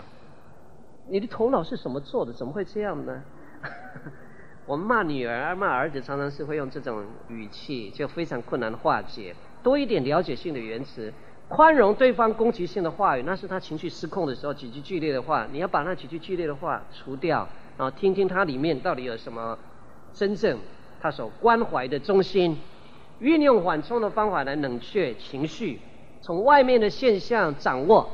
[1.09, 2.31] 你的头脑是什么做的？
[2.31, 3.23] 怎么会这样呢？
[4.67, 9.35] 我们骂女儿、骂儿子，常常是会用这种语气，就非常困难化解。
[9.63, 11.11] 多一点了解性的言辞，
[11.51, 17.45] 宽容对方攻击性的话语，那是他情绪失控的时候几句剧烈的话，你要把那几句剧烈的话除掉。
[17.77, 19.57] 然后听听他里面到底有什么
[20.13, 20.57] 真正
[21.01, 22.57] 他所关怀的中心，
[23.19, 25.81] 运用缓冲的方法来冷却情绪，
[26.21, 28.09] 从外面的现象掌握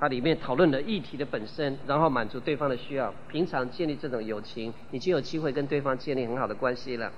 [0.00, 3.14] 他里面讨论的议题的本身，然后满足对方的需要。
[3.28, 7.12] 平常建立这种友情，你就有机会跟对方建立很好的关系了。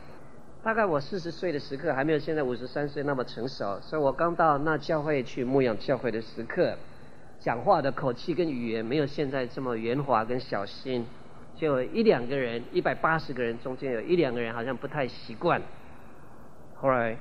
[0.65, 6.77] 大概我四十岁的时刻还没有现在五十三岁那么成熟，所以我刚到那教会去牧养教会的时刻，
[7.41, 11.05] 讲话的口气跟语言没有现在这么圆滑跟小心。
[11.57, 15.61] 就一两个人，一百八十个人中间有一两个人好像不太习惯。
[16.77, 17.17] 后来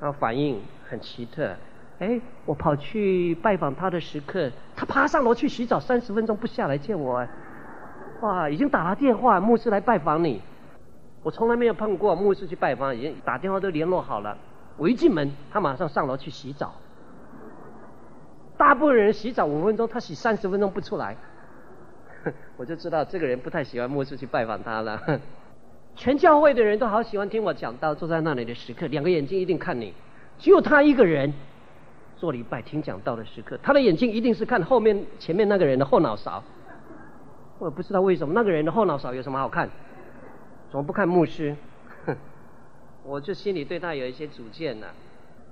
[0.00, 1.56] 他反应很奇特，
[1.98, 7.26] 哎，我跑去拜访他的时刻，他爬上楼去洗澡三十分钟不下来见我，
[8.20, 10.40] 哇，已经打了电话，牧师来拜访你。
[11.28, 14.34] 我从来没有碰过牧师去拜访，已经打电话都联络好了。
[14.78, 16.72] 我一进门，他马上上楼去洗澡。
[18.56, 21.14] 大部分人洗澡五分钟，他洗三十分钟不出来。
[22.56, 25.20] 我就知道这个人不太喜欢牧师去拜访他了。
[25.94, 29.92] 全教会的人都好喜欢听我讲道，坐在那里的时刻，两个眼睛一定看你。
[30.38, 31.30] 只有他一个人
[32.16, 36.42] 做礼拜听讲道的时刻，他的眼睛一定是看后面前面那个人的后脑勺。
[37.58, 39.68] 我不知道为什么那个人的后脑勺有什么好看，
[40.70, 41.56] 怎么不看牧师？
[42.06, 42.16] 哼
[43.04, 44.94] 我就心里对他有一些主见呢、啊。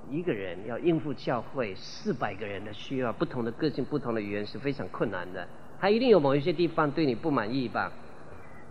[0.09, 5.49] 一个人要应付教会四百个人的需要，不同的个性、不同的语言是非常困难的。
[5.81, 7.91] 他一定有某一些地方对你不满意吧，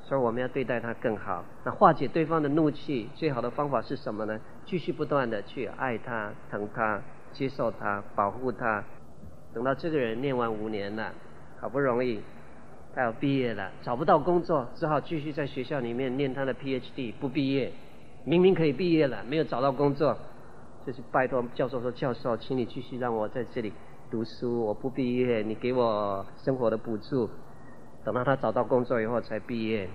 [0.01, 1.43] 所以我们要对待他更好。
[1.65, 4.39] 那化解对方的怒气，最好的方法是什么呢？
[4.65, 7.01] 继续不断的去爱他、疼他、
[7.33, 8.81] 接受他、保护他。
[9.53, 11.11] 等到这个人念完五年了，
[11.59, 12.21] 好不容易
[12.95, 17.73] 他要毕业了，找不到工作，只好继续在学校里面念他的 PhD，不毕业。
[18.23, 20.17] 明明可以毕业了，没有找到工作，
[20.87, 23.73] 就是拜托教授说：“教授，请你继续让我在这里。”
[24.09, 27.29] 读书，我不毕业，你给我生活的补助，
[28.05, 29.89] 等到他找到工作以后才毕业。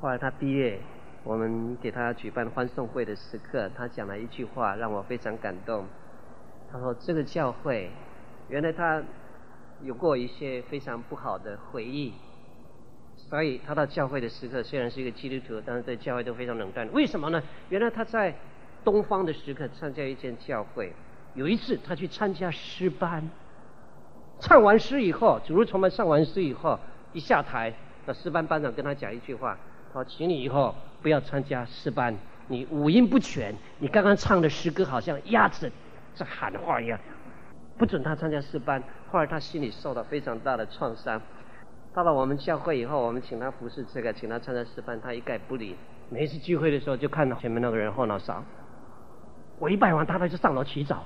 [0.00, 0.78] 后来他毕业，
[1.24, 5.84] 我们给他举办欢送会的时刻，他讲了一句话让我非常感动。
[6.70, 7.90] 他说：“这个教会，
[8.48, 9.02] 原来他
[9.82, 12.12] 有过一些非常不好的回忆，
[13.16, 16.88] 所以他到教会的时刻虽然是一个基督徒，但是对教会都非常冷淡。
[16.92, 17.42] 为什么呢？
[17.68, 18.34] 原来他在
[18.84, 20.92] 东方的时刻参加一间教会。”
[21.34, 23.28] 有一次，他去参加诗班，
[24.38, 26.78] 唱完诗以后，主日崇拜上完诗以后，
[27.12, 27.74] 一下台，
[28.06, 29.58] 那诗班班长跟他讲一句话，
[29.92, 35.72] 他说：“请你以后不要参加诗班，你五音不全，你刚刚唱的诗歌好像鸭子
[36.14, 36.96] 在喊话一样，
[37.76, 41.20] 不准他参加诗班。”后来他心里受到非常大的创伤。
[41.92, 45.76] 到了我们教会以后，我们请他服侍这个，请他参加诗班，他一概不理。
[46.10, 48.42] 每一次聚会的时候，就看到前面那个人后脑勺。
[49.58, 51.04] 我一拜完他，他就上楼洗澡。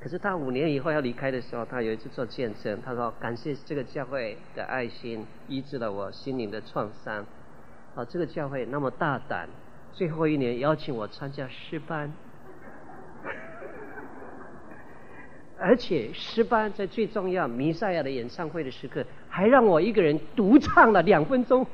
[0.00, 7.24] 可是他五年以后要离开的时候，他有一次做见证，他说：“感谢这个教会的爱心，医治了我心灵的创伤。
[7.94, 9.48] 啊，这个教会那么大胆，
[9.92, 12.12] 最后一年邀请我参加诗班，
[15.58, 21.66] 而且诗班在最重要弥赛亚的演唱会的时刻，还让我一个人独唱了两分钟，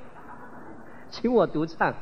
[1.10, 1.94] 请我独唱。”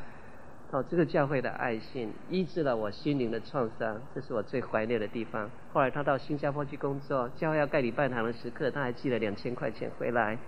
[0.72, 5.50] 哦，这个教会的爱心医治了我心灵的创伤，这是我最怀念的地方。
[5.72, 10.38] 后来他到新加坡去工作，教会要盖礼拜堂的时刻，他还寄了两千块钱回来。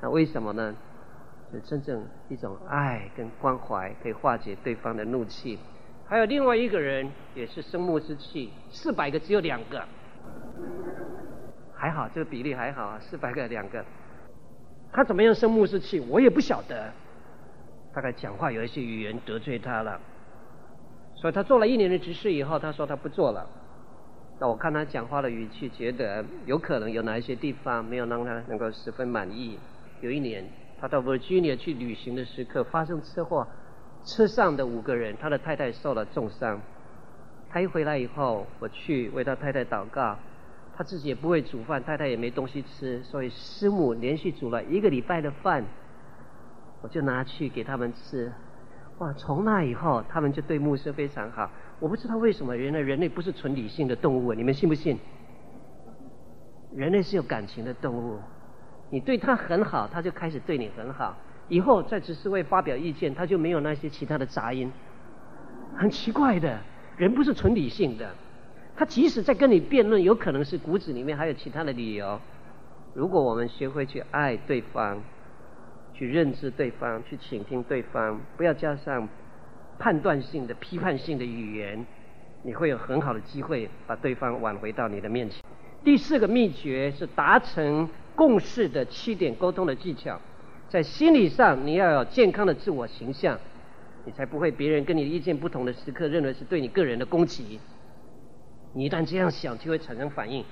[0.00, 0.72] 那为什么呢？
[1.52, 5.58] 就真正一种爱跟关怀，可以化解对方的怒气。
[6.06, 9.84] 还有另外一个人也是生木之气，四百个只有两个，
[11.74, 13.84] 还好这个比例还好啊，四百个两个。
[14.92, 16.92] 他怎么样生木之气，我也不晓得。
[17.94, 20.00] 大概讲话有一些语言得罪他了，
[21.14, 23.46] 所以他做了一年的执事以后，他说他不做了。
[24.38, 29.58] 那我看他讲话的语气，觉得有可能有哪一些地方没有让他能够十分满意。
[30.00, 30.44] 有一年，
[30.80, 33.46] 他到 Virginia 去旅行的时刻发生车祸，
[34.04, 36.60] 车上的五个人，他的太太受了重伤。
[37.52, 40.16] 他一回来以后，我去为他太太祷告，
[40.74, 45.62] 他自己也不会煮饭，太太也没东西吃，所以师母连续煮了一个礼拜的饭。
[46.80, 48.32] 我就拿去给他们吃，
[48.98, 49.12] 哇！
[49.12, 51.48] 从那以后，他们就对牧师非常好。
[51.78, 54.98] 我不知道为什么，原来人类不是纯理性的动物，你们信不信？
[56.74, 58.18] 人类是有感情的动物，
[58.90, 61.16] 你对他很好，他就开始对你很好。
[61.48, 64.72] 以后在执事会发表意见，他就没有那些其他的杂音。
[65.76, 66.58] 很奇怪的，
[66.96, 68.14] 人不是纯理性的，
[68.76, 72.20] 他即使在跟你辩论，有可能是骨子里面还有其他的理由。
[72.94, 75.02] 如果我们学会去爱对方。
[75.94, 79.06] 去认知对方，去倾听对方，不要加上
[79.78, 81.86] 判断性的、批判性的语言，
[82.42, 85.44] 你会有很好的机会把对方挽回到你的面前。
[85.84, 90.18] 第四个秘诀是达成共识的七点沟通的技巧，
[90.70, 93.38] 在心理上你要有健康的自我形象，
[94.04, 97.60] 你才不会别人跟你意见不同的时刻认为是对你个人的攻击。
[98.74, 100.44] 你一旦这样想，就会产生反应。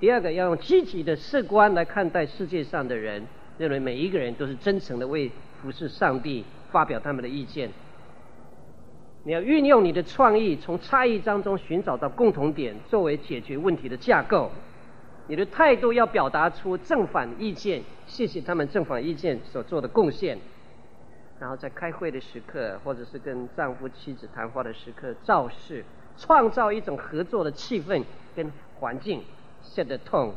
[0.00, 3.26] 第二个要用积极的视观来看待世界上的人。
[3.56, 5.30] 认为每一个人都是真诚的为
[5.62, 7.70] 服侍上帝发表他们的意见。
[9.22, 14.50] 你要运用你的创意，从差异当中寻找到共同点，作为解决问题的架构。
[15.28, 20.36] 你的态度要表达出正反意见，谢谢他们正反意见所做的贡献。
[21.40, 25.84] 然后在开会的时刻，或者是跟丈夫妻子谈话的时刻，造势，
[26.16, 28.02] 创造一种合作的气氛
[28.34, 29.22] 跟环境
[29.62, 30.32] ，set the tone。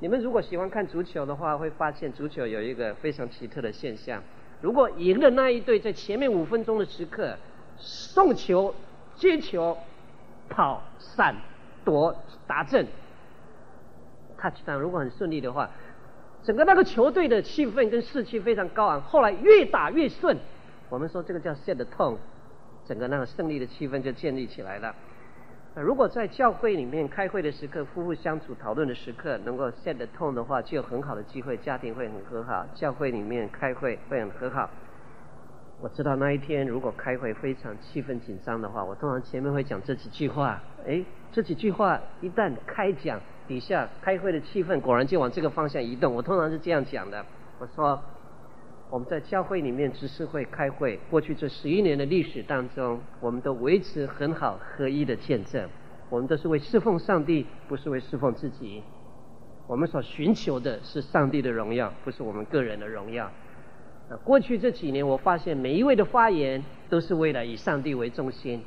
[0.00, 4.22] 你们如果喜欢看足球的话，会发现足球有一个非常奇特的现象：
[4.60, 7.36] 如果赢的那一队在前面五分钟的时刻
[7.76, 8.74] 送球、
[9.14, 9.76] 接球、
[10.48, 11.34] 跑、闪、
[11.84, 12.14] 躲、
[12.46, 12.86] 打阵
[14.38, 15.70] ，touchdown，如果很顺利的话，
[16.42, 19.00] 整个那个球队的气氛跟士气非常高昂。
[19.02, 20.36] 后来越打越顺，
[20.88, 22.16] 我们说这个叫 set the tone，
[22.86, 24.94] 整个那个胜利的气氛就建立起来了。
[25.74, 34.68] 如果在教会里面开会的时刻，夫妇相处讨论的时刻，能够 set the tone 的话，就有很好的机会，家庭会很和好，教会里面开会会很和好。
[35.80, 40.60] 我知道那一天如果开会非常气氛紧张的话，我通常前面会讲这几句话。
[40.84, 46.14] 哎，这几句话一旦开讲，底下开会的气氛果然就往这个方向移动。
[46.14, 47.26] 我通常是这样讲的，
[47.58, 48.00] 我说。
[48.90, 55.68] 我们在教会里面执事会开会，过去这十一年的历史当中，我们都维持很好合一的见证。
[56.08, 58.82] 我们都是为侍奉上帝，不是为侍奉自己。
[59.66, 63.30] 我们所寻求的是上帝的荣耀，不是我们个人的荣耀。
[64.08, 68.62] 那过去这几年，我发现每一位的发言都是为了以上帝为中心。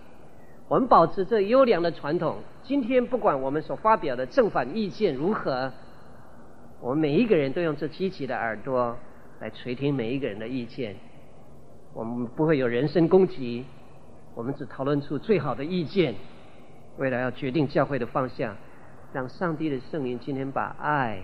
[0.72, 2.38] 我们保持这优良的传统。
[2.64, 5.70] 今天不管我们所发表的正反意见如何，
[6.80, 8.98] 我们每一个人都用这积极的耳朵。
[9.42, 10.96] 来垂听每一个人的意见，
[11.94, 13.66] 我们不会有人身攻击，
[14.34, 16.16] 我们只讨论出最好的意见，
[16.98, 18.56] 为了要决定教会的方向，
[19.12, 21.22] 让上帝的圣灵今天把爱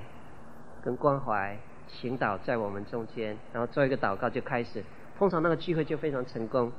[0.84, 4.84] 跟关怀倾倒在我们中间，然后做一个祷告就开始，
[5.18, 6.70] 通常那个聚会就非常成功。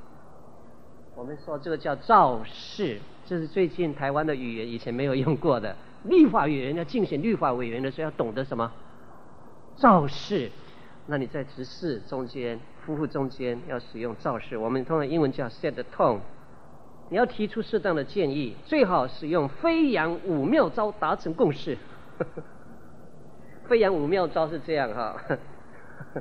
[1.19, 5.75] 我们说这个叫造势，这是最近台湾的语言，以前没有用过的。
[6.07, 8.71] 立法委员要竞选立法委员的时候要懂得什么？
[9.75, 10.49] 造势。
[11.07, 16.19] 那你在执事中间、夫妇中间要使用造势，我们通常英文叫 set the tone。
[17.09, 21.77] 你要提出适当的建议，最好使用飞扬五妙招达成共识。
[23.67, 25.21] 飞扬五妙招是这样哈，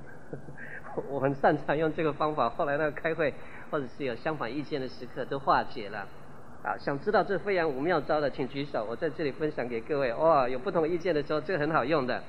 [1.09, 2.51] 我很擅长用这个方法。
[2.51, 3.33] 后来那个开会
[3.71, 6.07] 或者是有相反意见的时刻都化解了。
[6.63, 10.13] 啊，想知道这飞扬五妙招的，请举手，我在这里分享给各位。
[10.15, 12.23] 哇，有不同意见的时候，这个很好用的。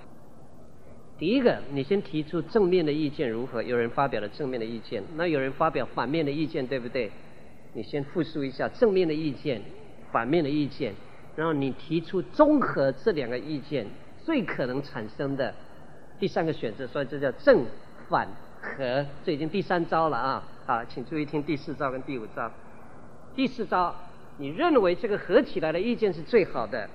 [1.18, 3.64] 第一个，你先提出正面的意见如何？
[3.64, 7.12] 有人发表了正面的意见，那有人发表反面的意见，对不对？
[7.74, 9.62] 你先复述一下正面的意见、
[10.12, 10.94] 反面的意见，
[11.36, 13.86] 然后你提出综合这两个意见
[14.24, 15.54] 最可能产生的
[16.20, 17.66] 第三个选择，所以这叫正
[18.08, 18.28] 反
[18.62, 20.44] 合，这已经第三招了啊！
[20.70, 22.52] 好，请注意听第四招跟第五招。
[23.36, 23.96] 第四招，
[24.38, 26.88] 你认为这个合起来的意见是最好的，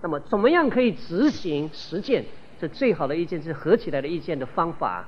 [0.00, 2.24] 那么怎么样可以执行实践？
[2.60, 5.04] 这最好的意见是合起来的意见的方法，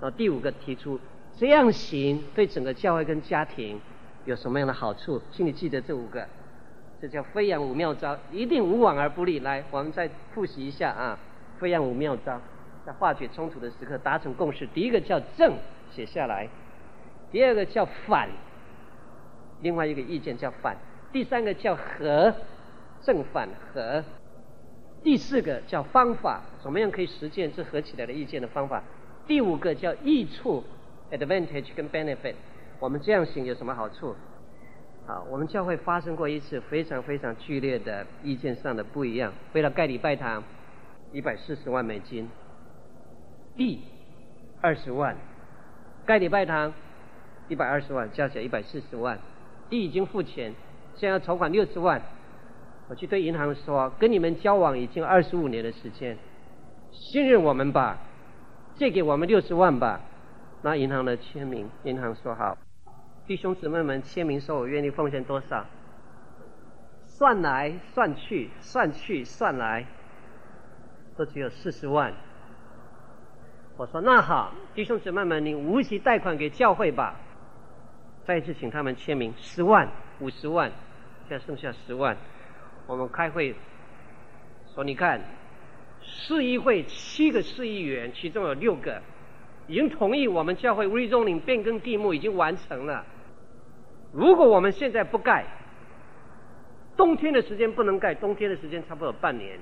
[0.00, 0.98] 然后第五个提出
[1.36, 3.80] 这样行对整个教会跟家庭
[4.24, 5.22] 有什么样的好处？
[5.30, 6.26] 请你记得这五个，
[7.00, 9.38] 这叫飞扬五妙招，一定无往而不利。
[9.38, 11.16] 来，我们再复习一下啊，
[11.60, 12.40] 飞扬五妙招，
[12.84, 14.66] 在化解冲突的时刻达成共识。
[14.74, 15.54] 第一个叫正，
[15.92, 16.48] 写下来；
[17.32, 18.28] 第二个叫反，
[19.62, 20.76] 另外一个意见叫反；
[21.10, 22.34] 第三个叫和，
[23.00, 24.04] 正反和；
[25.02, 28.84] 第四个叫方法，怎么样可以实践这合起来的意见的方法？
[29.26, 30.62] 第五个叫益处
[31.10, 32.34] ，advantage 跟 benefit，
[32.78, 34.14] 我们这样行有什么好处？
[35.06, 39.32] 好，我们教会发生过一次非常非常剧烈的意见上的不一样。
[39.54, 40.44] 为了盖礼拜堂，
[41.12, 42.28] 一百四十万美金，
[43.56, 43.80] 地
[44.60, 45.16] 二十万，
[46.04, 46.72] 盖礼拜堂
[47.52, 49.18] 一百二十万，加起来一百四十万，
[49.68, 50.54] 地已经付钱，
[50.94, 52.00] 现在筹款六十万。
[52.88, 56.16] 我去对银行说，跟你们交往已经二十五年的时间，
[56.90, 57.98] 信任我们吧。
[58.74, 60.00] 借给我们六十万吧，
[60.62, 62.56] 拿银行的签名，银行说好。
[63.26, 65.66] 弟兄姊妹们签名说，我愿意奉献多少？
[67.04, 69.84] 算来算去，算去算来，
[71.18, 72.14] 都只有四十万。
[73.76, 77.16] 我说那好，弟兄姊妹们，你无息贷款给教会吧。
[78.24, 79.88] 再一次请他们签名，十万、
[80.20, 80.70] 五十万，
[81.28, 82.16] 现在剩下十万。
[82.86, 83.54] 我们开会
[84.74, 85.20] 说，你看。
[86.04, 89.00] 市议会七个市议员，其中有六个
[89.68, 93.06] 已经同意我们教会 rezoning 变更地目已经完成了。
[94.12, 95.46] 如果我们现在不盖，
[96.96, 99.56] 冬天的时间不能盖，冬天的时间差不多有半年。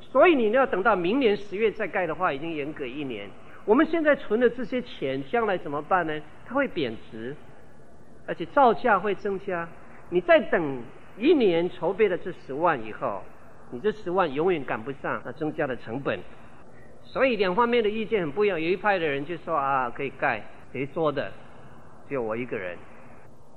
[0.00, 3.28] 所以你要等到明年十月再盖的话，已经严格一年。
[3.66, 6.18] 我们现在存的这些钱，将来怎么办呢？
[6.46, 7.36] 它会贬值，
[8.26, 9.68] 而且造价会增加。
[10.10, 10.82] 你再等
[11.16, 13.22] 一年筹备了这十万以后。
[13.72, 16.20] 你这十万永远赶不上那增加的成本，
[17.02, 18.60] 所以两方面的意见很不一样。
[18.60, 20.40] 有一派的人就说啊，可以盖，
[20.72, 21.32] 谁说的？
[22.08, 22.78] 只有我一个人。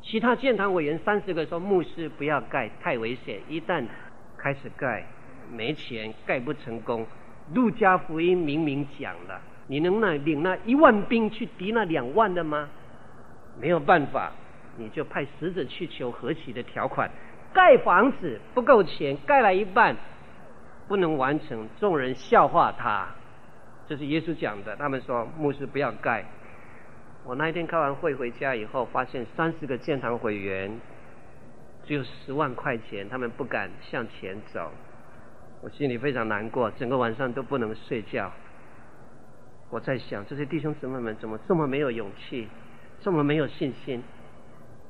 [0.02, 3.40] 其他建堂委员三十个说，牧师不要盖，太危险。
[3.48, 3.86] 一旦
[4.36, 5.06] 开始盖，
[5.52, 7.06] 没钱，盖不成功。
[7.54, 12.68] 路加福音明明讲了，你能那领那一万兵去敌那两万的吗？
[13.62, 14.32] 没有办法，
[14.80, 17.12] 你就派使者去求和起的条款。
[17.54, 19.96] 盖房子不够钱，盖了一半
[20.88, 23.10] 不能完成，众人笑话他。
[23.88, 24.76] 这是耶稣讲的。
[24.76, 26.26] 他们说牧师不要盖。
[27.26, 30.80] 我那一天开完会回家以后，发现三十个建堂会员
[31.86, 34.72] 只有十万块钱，他们不敢向前走。
[35.62, 38.32] 我心里非常难过，整个晚上都不能睡觉。
[39.70, 42.48] 我在想，这些弟兄姊妹们怎么这么没有勇气，
[43.02, 44.02] 这么没有信心？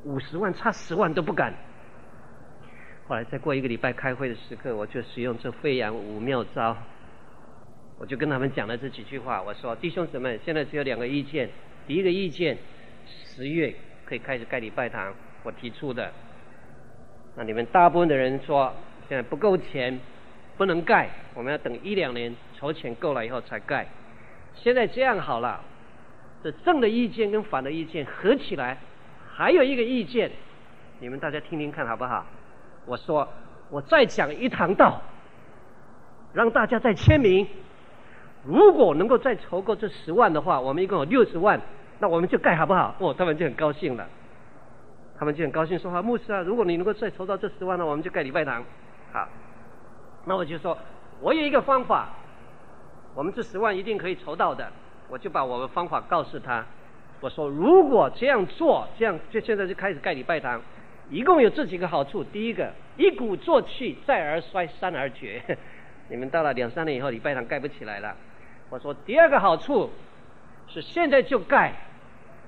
[0.04, 1.54] 五十万差十万都不敢。
[3.08, 6.78] 后来再过一个礼拜开会的时刻，我就使用这飞扬五妙招，
[7.98, 9.42] 我就跟他们讲了这几句话。
[9.42, 11.50] 我说：“弟兄姊妹，现在只有两个意见。
[11.88, 12.58] 第一个意见，
[13.08, 13.74] 十月
[14.06, 16.12] 可以开始盖礼拜堂，我提出的。
[17.36, 18.74] 那你们大部分的人说
[19.08, 20.00] 现在不够钱，
[20.56, 23.88] 不能盖，我们要等一两年筹钱够了以后才盖。
[24.54, 25.64] 现在这样好了，
[26.44, 28.78] 这正的意见跟反的意见合起来，
[29.40, 30.30] 还有一个意见，
[31.00, 32.26] 你们大家听听看好不好？”
[32.86, 33.26] 我说，
[33.70, 35.02] 我再讲一堂道，
[36.34, 37.48] 让大家再签名。
[38.44, 41.62] 如果能够再筹够这十万的话，我们一共有六十万，
[42.00, 42.94] 那我们就盖好不好？
[43.00, 44.06] 哦，他们就很高兴了，
[45.18, 48.62] 他们就很高兴说：“哈，牧师啊，如果你能够再筹到这十万呢，我们就盖礼拜堂。”
[49.14, 49.26] 好，
[50.26, 50.78] 那我就说，
[51.22, 52.10] 我有一个方法，
[53.16, 54.70] 我们这十万一定可以筹到的。
[55.08, 56.66] 我就把我的方法告诉他，
[57.22, 60.62] 我说：“如果这样做，这样就现在就开始盖礼拜堂。”
[61.12, 65.42] 一共有这几个好处：第一个，一鼓作气，再而衰，三而绝。
[66.08, 68.16] 你们到了两三年以后，礼拜堂盖不起来了。
[68.70, 69.90] 我说第二个好处
[70.68, 71.74] 是现在就盖，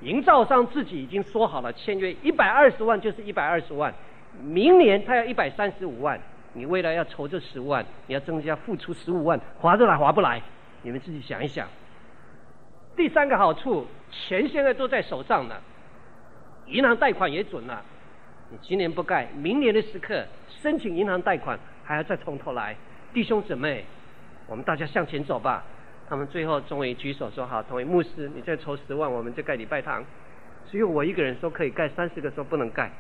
[0.02, 3.94] 营造商自己已经说好了，签约一百二十万就是一百二十万，
[4.44, 6.20] 明年他要一百三十五万，
[6.54, 10.40] 你未来要筹这十万，你要增加付出十五万，划得来划不来？
[10.84, 11.68] 你们自己想一想。
[12.96, 15.56] 第三个好处，钱现在都在手上呢，
[16.68, 17.82] 银行贷款也准了。
[18.50, 22.76] 你今年不盖，明年的时刻申请银行贷款还要再从头来。
[23.14, 23.86] 弟兄姊妹，
[24.48, 25.64] 我们大家向前走吧。
[26.10, 30.04] 他们最后终于举手说好，同意牧师，你再筹十万，我们就盖礼拜堂。
[30.70, 32.92] 只有我一个人说可以盖，三十个说不能盖。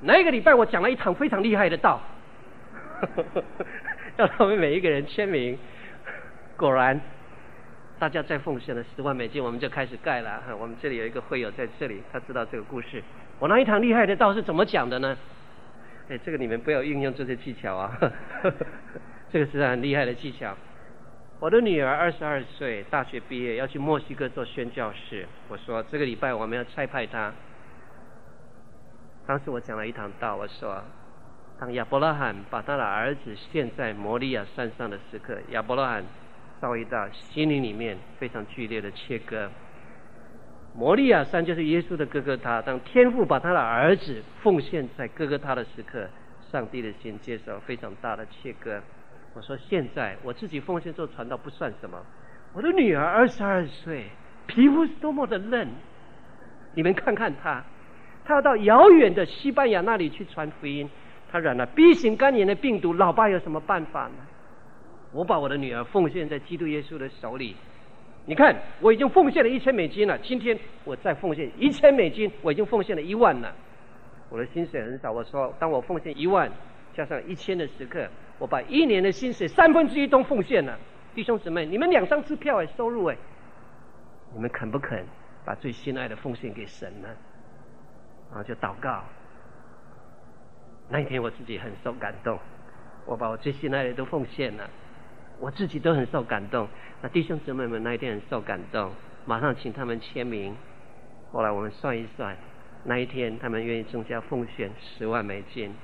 [0.00, 2.00] 那个礼拜我讲了一场非常厉害的道，
[4.16, 5.58] 要他们每一个人签名。
[6.56, 6.98] 果然，
[7.98, 10.42] 大家再奉献了十万美金，我们就开始盖了。
[10.58, 13.02] 我们这里有一个会友在这里，他知道这个故事。
[13.38, 15.16] 我那一堂厉害的道是怎么讲的呢？
[16.08, 17.98] 哎，这个你们不要运用这些技巧啊，
[19.30, 20.56] 这个是很厉害的技巧。
[21.40, 25.26] 我的女儿二十二岁，大学毕业要去墨西哥做宣教士。
[25.48, 27.32] 我说这个礼拜我们要差派她。
[29.26, 30.82] 当时我讲了一堂道，我说，
[31.60, 36.04] 当亚伯拉罕把他的儿子献在摩利亚山上的时刻，亚伯拉罕
[36.60, 39.50] 遭遇到心灵里面非常剧烈的切割。
[40.74, 46.08] 摩利亚山就是耶稣的哥哥他，当天父把他的儿子奉献在哥哥他的时刻，
[46.52, 48.80] 上帝的心接受非常大的切割。
[49.34, 51.98] 我说现在我自己奉献做传道不算什么，
[52.52, 54.04] 我的女儿二十二岁，
[54.46, 55.68] 皮肤是多么的嫩，
[56.74, 57.64] 你们看看她，
[58.24, 60.88] 她要到遥远的西班牙那里去传福音，
[61.30, 64.27] 她染了 B 型肝炎的病毒，老爸有什么办法呢？
[65.12, 67.56] 我把我的女儿奉献在基督耶稣的手里。
[68.26, 70.18] 你看，我已经奉献了一千美金了。
[70.18, 73.54] 今天我再奉献一千美金，我已经奉献了一万了。
[74.28, 76.50] 我的薪水很少，我说，当我奉献一万
[76.94, 78.06] 加上一千的时刻，
[78.38, 80.78] 我把一年的薪水三分之一都奉献了。
[81.14, 83.16] 弟兄姊妹，你们两张支票哎，收入哎，
[84.34, 85.02] 你们肯不肯
[85.42, 87.08] 把最心爱的奉献给神呢？
[88.28, 89.02] 然后就祷告。
[90.90, 92.38] 那一天我自己很受感动，
[93.06, 94.68] 我把我最心爱的都奉献了。
[95.40, 96.68] 我自己都很受感动，
[97.00, 98.92] 那弟兄姊妹们那一天很受感动，
[99.24, 100.56] 马上请他们签名。
[101.30, 102.36] 后来我们算一算，
[102.84, 105.74] 那一天他们愿意增加奉献十万美金，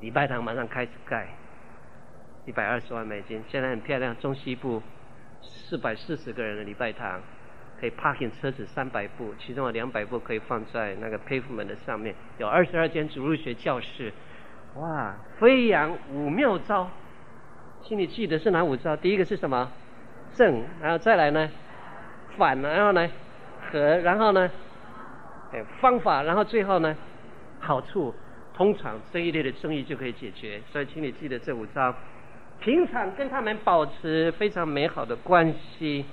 [0.00, 1.28] 礼拜堂马上开始盖，
[2.44, 4.14] 一百二十万美金，现在很漂亮。
[4.18, 4.82] 中西部
[5.40, 7.22] 四百四十个人的礼拜堂，
[7.80, 14.12] 可以 parking 车子三百部，其中有两百部可以放在那个 pavement 的上面，有二十二间主入学教室，
[14.74, 16.90] 哇，飞扬五妙招。
[17.86, 18.96] 请你记得是哪五招？
[18.96, 19.70] 第一个是什么？
[20.34, 21.48] 正，然后再来呢？
[22.36, 23.08] 反，然后呢？
[23.70, 24.50] 和，然后呢？
[25.52, 26.96] 哎，方法，然后最后呢？
[27.60, 28.12] 好处。
[28.54, 31.94] 通常这一类的争议就可以解决，所以请你记得这五招。
[32.58, 36.06] 平常跟他们保持非常美好的关系，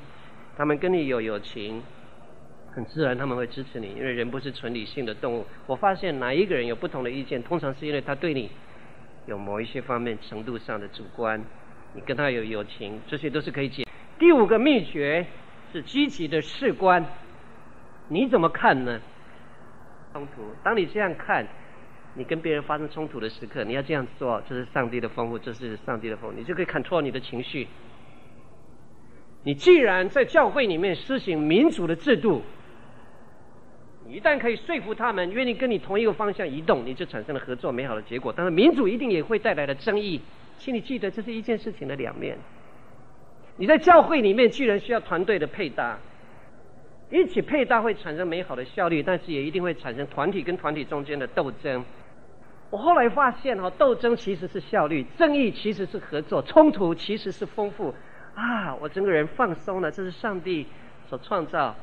[0.56, 1.82] 他们跟你有友情，
[2.72, 5.46] 很自然他们会支持你，因为人不是纯理性的动物。
[5.66, 8.52] 我发现哪一个人有不同的意见，通常是因为他对你
[9.26, 11.42] 有某一些方面程度上的主观。
[11.94, 13.86] 你跟他有友情，这些都是可以解。
[14.18, 15.26] 第五个秘诀
[15.72, 17.06] 是积极的事观，
[18.08, 19.00] 你怎么看呢？
[20.12, 21.48] 冲突，当你这样看，
[22.16, 27.68] 你跟别人发生冲突的时刻，你要这样做，这是上帝的丰富，这是上帝的丰富，你就可以 control 你的情绪。
[29.44, 32.42] 你既然在教会里面施行民主的制度，
[34.06, 38.34] 你一旦可以说服他们愿意跟你同一个方向移动，你就产生了合作美好的结果。
[38.36, 40.22] 但是民主一定也会带来的争议。
[40.58, 42.38] 请你记得，这是一件事情的两面。
[43.58, 45.98] 你在教会里面，居然需要团队的配搭，
[47.12, 51.84] 一起配搭会产生美好的效率，但是也一定会产生团体跟团体中间的斗争。
[52.72, 57.94] 我后来发现，哈，斗争其实是效率，正义其实是合作，冲突其实是丰富。
[58.34, 60.66] 啊，我整个人放松了，这是上帝
[61.08, 61.76] 所创造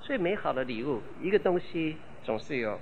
[0.00, 1.00] 最美好的礼物。
[1.22, 2.80] 一个东西总是有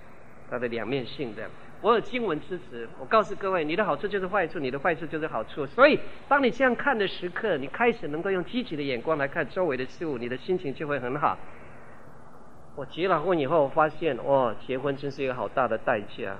[0.48, 1.50] 它的两面性的。
[1.82, 5.66] 我有经文支持，我告诉各位，你的好处就是坏处，你的坏处就是好处。
[5.66, 11.36] 所以，当你这样看的时刻，你开始能够用积极的眼光来看周围的事物，你的心情就会很好。
[12.76, 16.36] 我结了婚以后，我发现，哇，结婚真是一个好大的代价，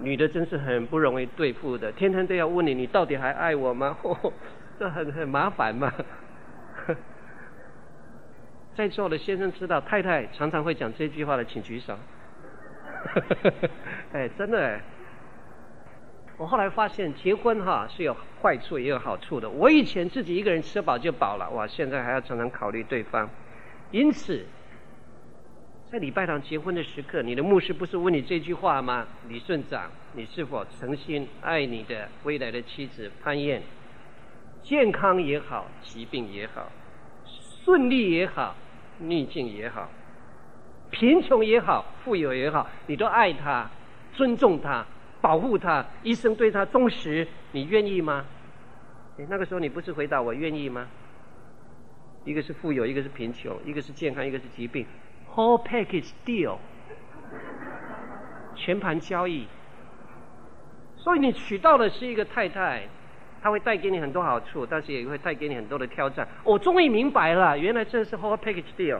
[0.00, 3.98] 女的真是很不容易对付的，天天都要问你，你到底还爱我吗？
[4.80, 5.92] 这很很麻烦嘛。
[8.74, 11.98] 在座的先生知道，太太常常会讲这句话的，请举手。
[14.12, 14.80] 哎，真的哎！
[16.38, 19.48] 我后来发现结婚哈是有坏处也有好处的。
[19.48, 21.66] 我以前自己一个人吃饱就饱了，哇！
[21.66, 23.28] 现在还要常常考虑对方。
[23.90, 24.44] 因此，
[25.90, 29.06] 在礼拜堂结婚的时刻，你的牧师不是问你这句话吗？
[29.28, 33.62] 李顺长，你是否诚心爱你的未来的妻子潘燕？
[34.62, 36.70] 健康也好，疾病也好，
[37.64, 38.54] 顺利也好，
[38.98, 39.88] 逆境也好。
[40.90, 43.68] 贫穷也好，富有也好，你都爱他，
[44.12, 44.86] 尊重他，
[45.20, 48.24] 保护他，一生对他忠实，你愿意吗？
[49.28, 50.86] 那个时候你不是回答我愿意吗？
[52.24, 54.86] 一个是富有，一个是贫穷，一个是健康，一个是疾病
[55.32, 56.56] ，whole package deal，
[58.54, 59.46] 全盘交易。
[60.96, 62.82] 所以你娶到的是一个太太，
[63.40, 66.26] 她会带给你很多好处，但是也会带给你很多的挑战。
[66.42, 68.98] 我终于明白了，原来这是 whole package deal。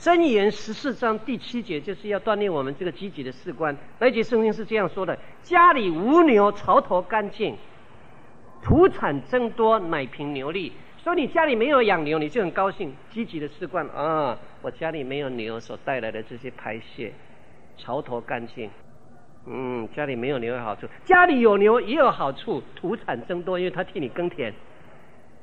[0.00, 3.76] 箴言十四章第七节就是要锻炼我们这个积极的士官。
[3.98, 7.52] 那节圣经是这样说的：家里无牛，槽头干净；
[8.62, 10.72] 土产增多，奶瓶牛力。
[11.04, 12.94] 说你家里没有养牛，你就很高兴。
[13.10, 17.12] 积极的士官啊，我家里没有牛所带来的这些排泄，
[17.76, 18.70] 槽头干净。
[19.46, 24.50] 嗯，家里没有牛有好处，家里有牛也有好处，土产增多，因为它替你耕田。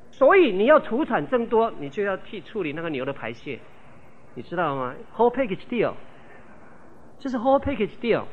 [0.09, 3.59] 所以你要土产增多，你就要去处理那个牛的排泄，
[4.37, 5.95] 你知道吗？Whole package deal，
[7.17, 8.25] 这是 whole package deal。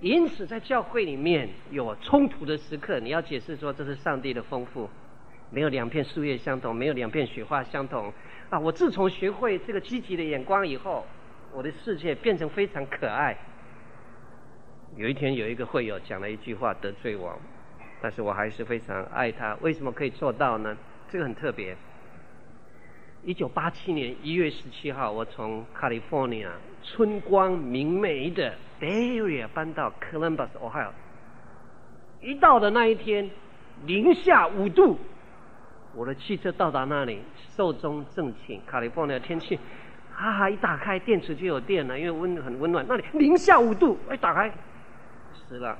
[0.00, 4.88] 因此，在教会里面有冲突的时刻，你要解释说这是上帝的丰富，
[5.50, 8.10] 没有两片树叶相同，没有两片雪花相同。
[8.48, 11.04] 啊，我自从学会这个积极的眼光以后，
[11.52, 13.36] 我的世界变成非常可爱。
[14.96, 17.38] 有一天，有一个会友讲了一句话得罪我。
[18.00, 19.54] 但是我还是非常爱他。
[19.60, 20.74] 为什么可以做到呢？
[21.06, 21.76] 这个很特别。
[23.22, 26.48] 一九八七年一月十七号，我从 California
[26.82, 30.88] 春光明媚的 d a r i a 搬到 Columbus, Ohio。
[32.22, 33.30] 一到的那一天，
[33.84, 34.98] 零下五度。
[35.94, 37.20] 我的汽车到达那里，
[37.56, 38.58] 寿终正寝。
[38.70, 39.58] California 天气，
[40.14, 42.86] 哈哈，一打开电池就有电了，因为温很温暖。
[42.88, 44.50] 那里零下五度，一打开，
[45.34, 45.76] 死了。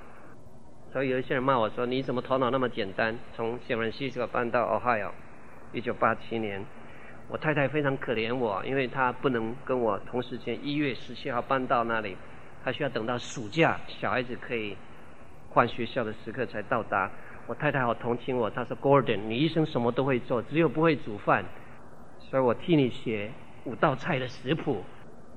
[0.93, 3.17] 所以有一些人骂我说：“你怎么头脑那么简单？
[3.35, 5.11] 从 San Francisco 搬到 Ohio，
[5.73, 6.67] 一九八七年，
[7.31, 12.17] 我太太非常可怜我，因为她不能跟我同时间一月十七号搬到那里，
[12.65, 14.77] 她需要等到暑假，小孩子可以
[15.49, 17.11] 换学校的时刻才到达。
[17.47, 21.45] 我太太好同情我，她说：‘Gordon，你一生什么都会做，只有不会煮饭，
[22.19, 23.31] 所以我替你写
[23.65, 24.85] 五道菜的食谱。’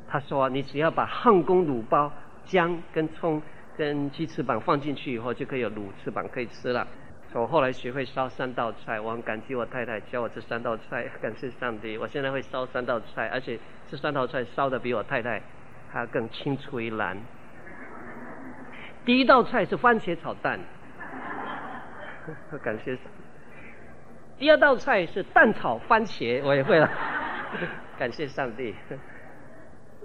[0.09, 2.11] 她说：‘你只要把汉宫卤包、
[2.43, 3.41] 姜跟葱。’”
[3.75, 6.87] 跟鸡翅膀放进去以后，就可以有卤翅膀可以吃了。
[7.35, 11.97] 我后来学会烧三道菜，我很感激我太太教我这三道菜，感谢上帝。
[11.97, 13.59] 我现在会烧三道菜，而且
[13.89, 15.41] 这三道菜烧的比我太太
[15.91, 17.17] 还要更青出于蓝。
[19.03, 20.59] 第一道菜是番茄炒蛋，
[22.61, 22.97] 感谢。
[24.37, 26.89] 第二道菜是蛋炒番茄，我也会了，
[27.97, 28.75] 感谢上帝。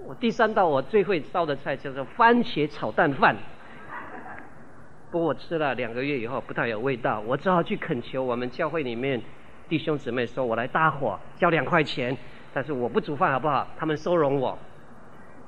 [0.03, 3.35] 我第三道我最会烧的菜叫做番茄炒蛋饭。
[5.11, 9.19] 不过我吃了两个月以后不太有味道，我只好去恳求我们教会里面
[9.67, 12.15] 弟兄姊妹说：“我来搭伙，交两块钱，
[12.53, 14.57] 但是我不煮饭好不好？”他们收容我。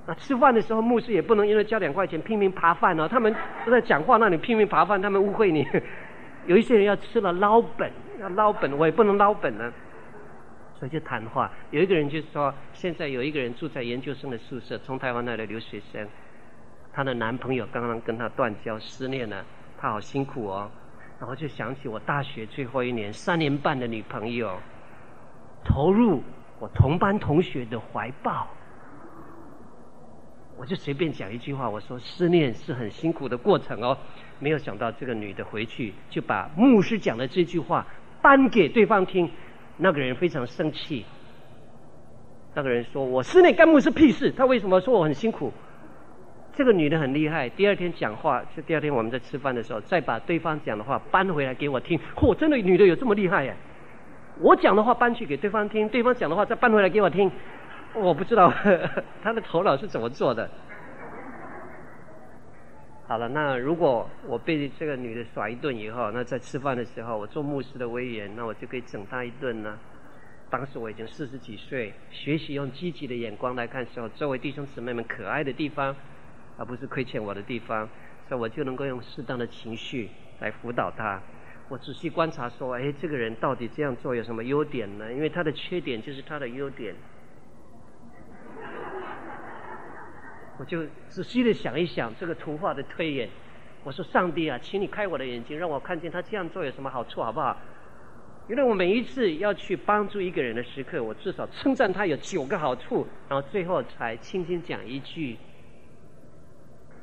[0.08, 3.08] 那吃饭的时候，牧师也不能因为交两块钱拼命扒饭哦。
[3.08, 5.68] 他们都在讲话，那你拼命扒饭，他们误会你。
[6.48, 9.72] 有一些人要吃了捞本，要捞本，我也不能捞本呢。
[10.80, 11.52] 所以就谈话。
[11.70, 16.08] 有一个人就说：“现在有一个人住在研究生的宿舍，从台湾来的留学生。”
[16.94, 19.44] 她的男朋友刚刚跟她断交，失恋了，
[19.78, 20.70] 她好辛苦哦。
[21.20, 24.58] 然后就想起我大学最后一年三年半的女朋友，
[25.64, 26.24] 投入
[26.60, 28.48] 我同班同学的怀抱。
[30.58, 33.98] 我就随便讲一句话，我说失恋是很辛苦的过程哦。
[34.40, 37.86] 没有想到这个女的回去就把牧师讲的这句话
[38.22, 39.32] 搬给对方听，
[39.78, 41.06] 那个人非常生气。
[42.54, 44.32] 那个人说：“我失恋干牧师屁事？
[44.32, 45.52] 他为什么说我很辛苦？”
[46.54, 52.00] 这个女的很厉害，第二天讲话，就第二天我们在吃饭的时候，再把对方讲的话搬回来给我听。
[52.16, 53.54] 嚯，真的女的有这么厉害呀？
[54.40, 57.32] 我讲的话搬去给对方听，对方讲的话再搬回来给我听。
[57.94, 60.50] 我不知道呵呵 她的头脑是怎么做的。
[63.08, 69.78] 好了，那如果我被这个女的耍一顿以后，那在吃饭的时候，我做牧师的威严，那我就可以整她一顿呢。
[70.50, 75.96] 当时我已经四十几岁，学习用积极的眼光来看时候，周围弟兄姊妹们可爱的地方。
[76.62, 77.90] 而不是亏欠我的地方，
[78.30, 81.20] 所以我就能够用适当的情绪来辅导他。
[81.70, 85.12] 我仔细观察说，哎，这个人到底这样做有什么优点呢？
[85.12, 86.94] 因为他的缺点就是他的优点。
[90.60, 93.28] 我就仔细的想一想这个图画的推演。
[93.84, 97.58] 我说：上帝啊，请你开我的眼睛，让我看见他这样做有什么好处，好不好？
[98.48, 105.38] 因为我每一次要去帮助一个人的时刻，我至少称赞他有九个好处，然后最后才轻轻讲一句。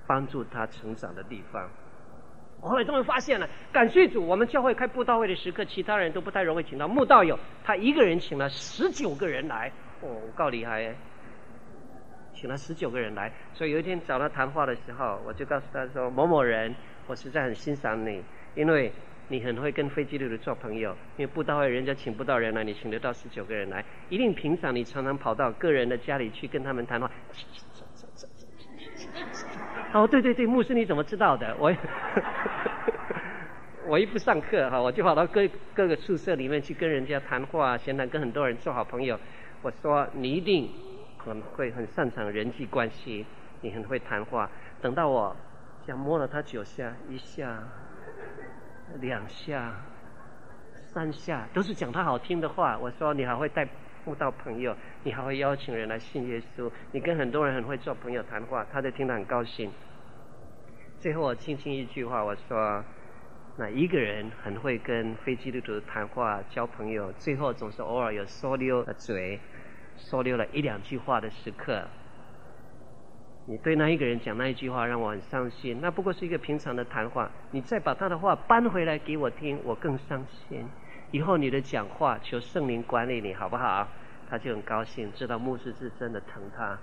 [0.09, 1.69] 帮助他成长的地方，
[2.63, 10.97] 后来终于发现了，感谢主，我们教会开布道会的时刻，其他人都不太容易请到慕道友，他一个人请了十九个人来，哦，够厉害耶，
[12.33, 16.75] 请了十九个人来，所以有一天找他谈话的时候，我就告诉他说：某某人，
[17.07, 18.23] 我实在很欣赏你，
[18.55, 18.91] 因为
[19.29, 27.11] 你很会跟非基督徒做朋友，因为布道会人家请不到人来，你请得到十九个人来，一定平常你常常跑到个人的家里去跟他们谈话。
[29.93, 31.57] 哦，对对对，牧师你怎么知道的？
[31.59, 31.75] 我
[33.89, 39.19] 我一不上课哈，我就跑到各各个宿舍里面去跟人家谈话、闲谈，跟很多人做好朋友。
[39.63, 40.71] 我说你一定
[41.17, 43.25] 很会很擅长人际关系，
[43.63, 44.51] 你很会谈话。
[44.83, 45.35] 等到我
[45.87, 47.63] 想摸了他九下，一下、
[49.01, 49.73] 两下、
[50.93, 52.77] 三下，都是讲他好听的话。
[52.79, 53.67] 我说你还会带
[54.05, 59.71] 布道朋友，你还会邀请人来信耶稣，你跟很多人很会做朋友谈话，他就听得很高兴。
[60.99, 62.85] 最后我轻轻一句话，我说：
[63.57, 69.39] 那一个人很会跟非基督徒谈话、交朋友，最后总是偶尔有说溜的嘴，
[69.97, 71.85] 说溜了一两句话的时刻。
[73.47, 77.31] 你对那一个人讲那一句话让我很伤心，那不过是一个平常的谈话。
[77.51, 80.67] 你再把他的话搬回来给我听，我更伤心。
[81.11, 83.89] 以后你的讲话求圣灵管理你好不好？
[84.31, 86.79] 他就很高兴，知道牧师是真的疼他。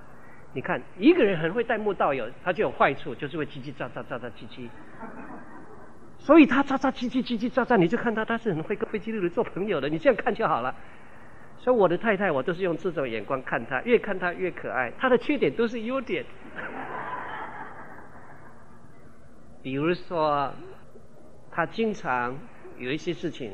[0.54, 4.68] 你看一个人很会带牧道友，他就有坏处，就是会叽叽喳喳喳喳叽叽。
[6.18, 10.74] 所以他喳喳叽叽叽叽喳喳，你就看他他是很会跟非基督徒做朋友的，你这样看就好了。
[11.60, 14.92] 所以我的太太，我都是用这种眼光看他，越看他越可爱。
[14.98, 16.26] 他的缺点都是优点。
[19.62, 20.52] 比如说，
[21.52, 22.36] 他经常
[22.78, 23.52] 有一些事情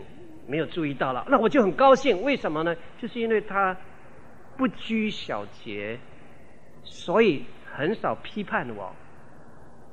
[0.48, 2.22] 没有注意到了，那我就很高兴。
[2.22, 2.76] 为什么呢？
[2.98, 3.76] 就是因为他
[4.58, 5.98] 不拘小节，
[6.84, 8.94] 所以很少批判我，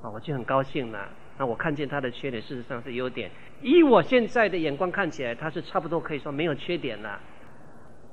[0.02, 1.08] 啊，我就很高兴了。
[1.38, 3.30] 那我看见他的缺点，事实上是优点。
[3.62, 7.20] 以我现在的眼光看起来，他是差不多可以说没有缺点了。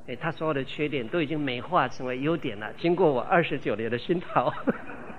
[0.08, 2.72] 哎，他所有的缺点都已经美化成为优点了。
[2.78, 4.54] 经过我二十九年的熏陶，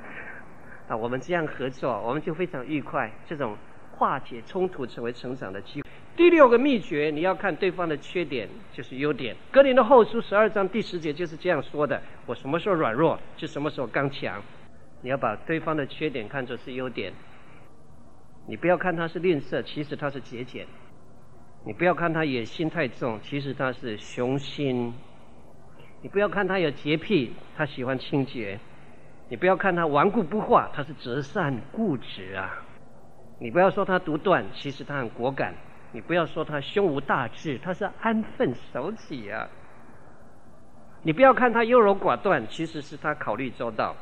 [0.87, 3.11] 啊，我们这样合作，我们就非常愉快。
[3.27, 3.57] 这种
[3.97, 5.89] 化解冲突成为成长的机会。
[6.17, 9.37] 第六个秘诀，你要看对方的缺点就是优点。
[9.51, 14.43] 格林的后书十二章第十节就是这样说的：我什么时候软弱，就什么时候刚强。
[15.03, 17.13] 你要把对方的缺点看作是优点，
[18.47, 20.67] 你不要看他是吝啬，其实他是节俭。
[21.65, 24.93] 你不要看他野心太重，其实他是雄心；
[26.01, 28.59] 你不要看他有洁癖，他喜欢清洁；
[29.29, 32.65] 你不要看他顽固不化，他是择善固执啊；
[33.39, 35.53] 你不要说他独断，其实他很果敢；
[35.93, 39.49] 你不要说他胸无大志，他是安分守己啊；
[41.03, 43.95] 你不要看他优柔寡断，其实是他考虑周到；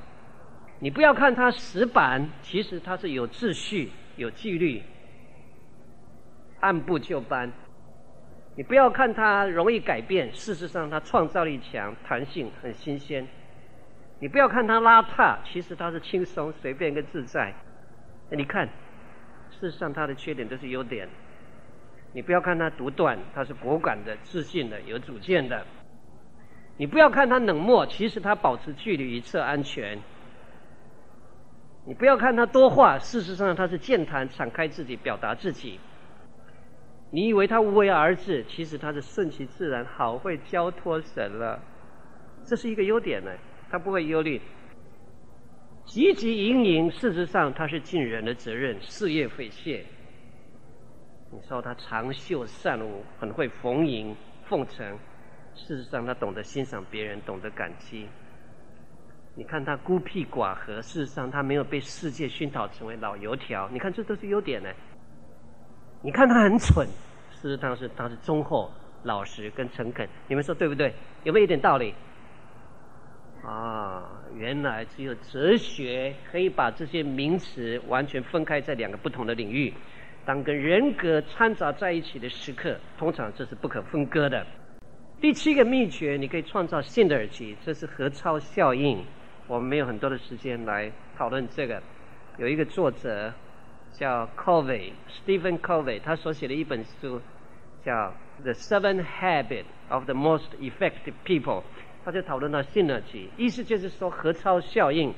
[0.79, 4.83] 你不要看他死板，其实他是有秩序、有纪律。
[6.61, 7.53] 按部就班，
[8.57, 13.27] 你不要看他容易改变，事实上他创造力强，弹性很新鲜。
[14.21, 17.53] 你不要看他邋遢，其实他是轻松、随便跟自在。
[18.31, 18.67] 你看，
[19.61, 21.09] 事实上他的缺点都是优点。
[22.13, 25.67] 你不要看他独断，他是果敢的、自信的、有主见的。
[26.77, 29.99] 你不要看他冷漠，其实他保持距离以策安全。
[31.87, 35.79] 你不要看他多话，事实上他是健谈、敞开自己、表达自己。
[37.11, 41.61] 你以为他无为而治，其实他是顺其自然，好会交托神了。
[42.45, 43.31] 这是一个优点呢，
[43.71, 44.41] 他不会忧虑，
[45.87, 46.91] 汲汲营营。
[46.91, 49.85] 事实上，他是尽人的责任，事业匪懈。
[51.31, 54.15] 你说他长袖善舞，很会逢迎
[54.45, 54.99] 奉承。
[55.55, 58.09] 事实上，他懂得欣赏别人，懂得感激。
[59.37, 63.69] 你看他孤僻寡合，事实上他没有被世界熏陶成为老油条。
[63.71, 64.69] 你看，这都是优点呢。
[66.03, 66.87] 你看他很蠢，
[67.31, 68.71] 事实上是他是忠厚、
[69.03, 70.09] 老实跟诚恳。
[70.29, 70.95] 你们说对不对？
[71.25, 71.95] 有没有一点道理？
[73.47, 74.03] 啊，
[74.35, 79.73] 原来只有哲学可以把这些名词完全分开在两个不同的领域。
[80.25, 84.47] 当跟人格掺杂在一起的时刻，通常这是不可分割的。
[85.21, 89.05] 第七个秘诀，你可以创造新的耳机，这是何超效应。
[89.47, 91.83] 我们没有很多的时间来讨论这个。
[92.39, 93.33] 有一个作者。
[93.97, 97.21] 叫 Covey，Stephen Covey，他所写的一本书
[97.85, 101.61] 叫《The Seven Habits of the Most Effective People》，
[102.05, 105.13] 他就讨论到信任期意思就是说合超效应，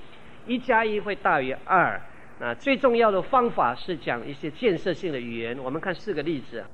[0.47, 2.01] 一加一会大于二。
[2.39, 5.59] 那最重要的方法是讲一些建设性的语言。
[5.59, 6.65] 我们看四个例子，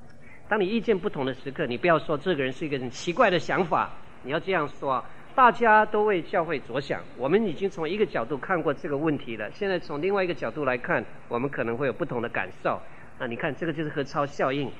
[0.49, 3.91] 当你意见不同的时刻，你不要说这个人是一个很奇怪的想法，
[4.23, 5.03] 你要这样说。
[5.35, 9.51] 大家都为教会着想，我们已经从一个角度看过这个问题了。
[9.53, 12.79] 现在从另外一个角度来看，我们可能会有不同的感受。
[13.19, 14.71] 那你看，这个就是合超效应。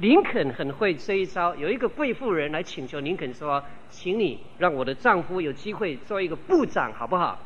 [0.00, 1.54] 林肯很会这一招。
[1.54, 7.38] 有一个贵妇人来请求林肯说：“请你让我的丈夫有机会做一个部长，好不好？”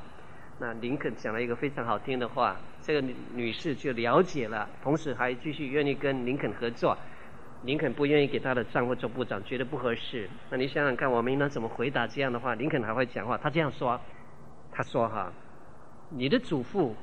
[0.61, 6.97] 那林肯讲了一个非常好听的话，这个女士就了解了，同时还继续愿意跟林肯合作。
[7.65, 10.31] 林肯不愿意给他的丈夫做部长，觉得不合适。
[10.51, 12.55] 那你想想看，我们应当怎么回答这样的话？
[12.55, 14.01] 林肯还会讲话，他这样说
[14.71, 15.33] ：“他说哈，
[16.11, 16.95] 你的祖父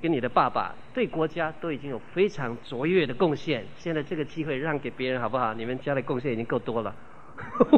[0.00, 5.52] 跟你的爸爸对国家都已经有非常卓越的贡献，现在这个机会让给别人好不好？
[5.54, 6.94] 你们家的贡献已经够多了。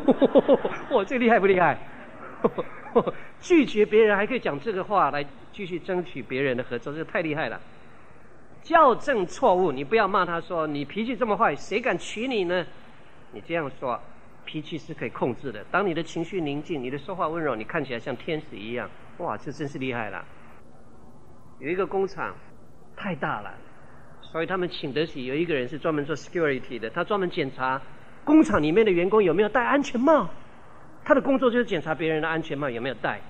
[0.90, 1.78] 我这厉害不厉害？
[3.40, 7.60] 拒绝别人还可以讲这个话来继续争取别人的合作，这太厉害了。”
[8.62, 12.64] 校正错误，你不要骂他说，你脾气这么坏，谁敢娶你呢？
[13.32, 14.00] 你这样说，
[14.44, 15.64] 脾气是可以控制的。
[15.70, 20.24] 当你的情绪宁静，你的说话温柔，你看起来像天使一样，哇，这真是厉害了。
[21.62, 22.34] 有一个工厂
[22.96, 23.54] 太大了，
[24.20, 27.80] 所以他们请得起有一个人是专门做 security 的，他专门检查
[28.24, 30.28] 工厂里面的员工有没有戴安全帽。
[31.04, 33.20] 他的工作就是检查别人的安全帽有没有戴。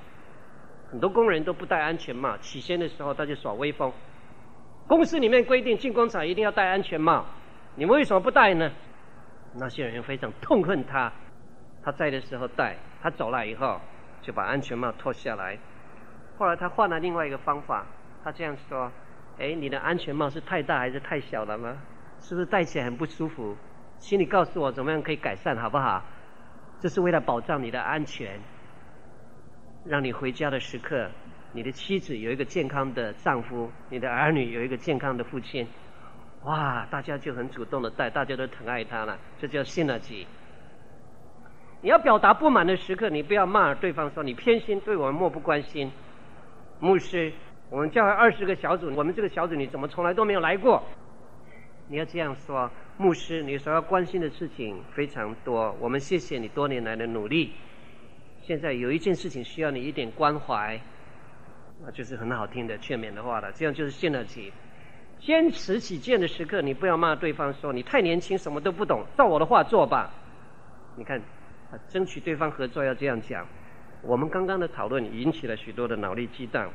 [0.91, 3.93] 很多工人都不戴安全帽，起先的时候他就耍威风。
[4.89, 7.27] 公司里面规定进工厂一定要戴安全帽，
[7.77, 8.73] 你们为什么不戴呢？
[9.57, 11.13] 那些人非常痛恨他。
[11.85, 13.79] 他在的时候戴，他走了以后
[14.23, 15.59] 就把安全帽脱下来。
[16.39, 17.87] 后来他换了另外一个方法，
[18.23, 18.91] 他这样说
[19.39, 21.77] ：“哎，你的安全帽是太大还是太小了吗？
[22.21, 23.57] 是不是戴起来很不舒服？
[23.99, 26.03] 请你告诉我怎么样可以改善，好不好？
[26.81, 28.41] 这是为了保障你的安全，
[29.85, 31.09] 让你回家的时刻，
[31.53, 35.67] 你的妻子有一个健康的丈夫，你的儿女有一个健康的父亲。
[36.45, 40.27] 哇，大家就很主动的戴，大家都疼爱他了，这叫 synergy。
[41.81, 45.91] 你要表达不满的时刻，你不要骂对方说你偏心，对我们漠不关心。
[46.81, 47.33] 牧师，
[47.73, 50.83] 我们教会二十个小组，我们这个小组你怎么从来都没有来过？
[51.89, 57.55] 你要这样说，牧师，你所要关心的事情非常多，我们谢谢你多年来的努力。
[58.43, 60.79] 现在有一件事情需要你一点关怀，
[61.83, 63.51] 那就是很好听的劝勉的话了。
[63.53, 64.53] 这样就是信得起。
[65.19, 70.11] 坚持己见的时刻，你不要骂对方说你太年轻，什么都不懂，照我的话做吧。
[70.95, 71.19] 你看。
[71.89, 73.47] 争取对方合作要这样讲。
[74.03, 76.71] 我们刚刚的讨论引起了许多的脑力激荡，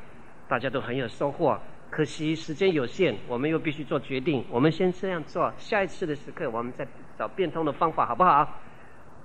[0.48, 1.58] 大家都很有收获。
[1.90, 4.44] 可惜时间有限，我们又必须做决定。
[4.50, 6.86] 我们先这样做，下一次的时刻我们再
[7.16, 8.46] 找变通的方法，好不好？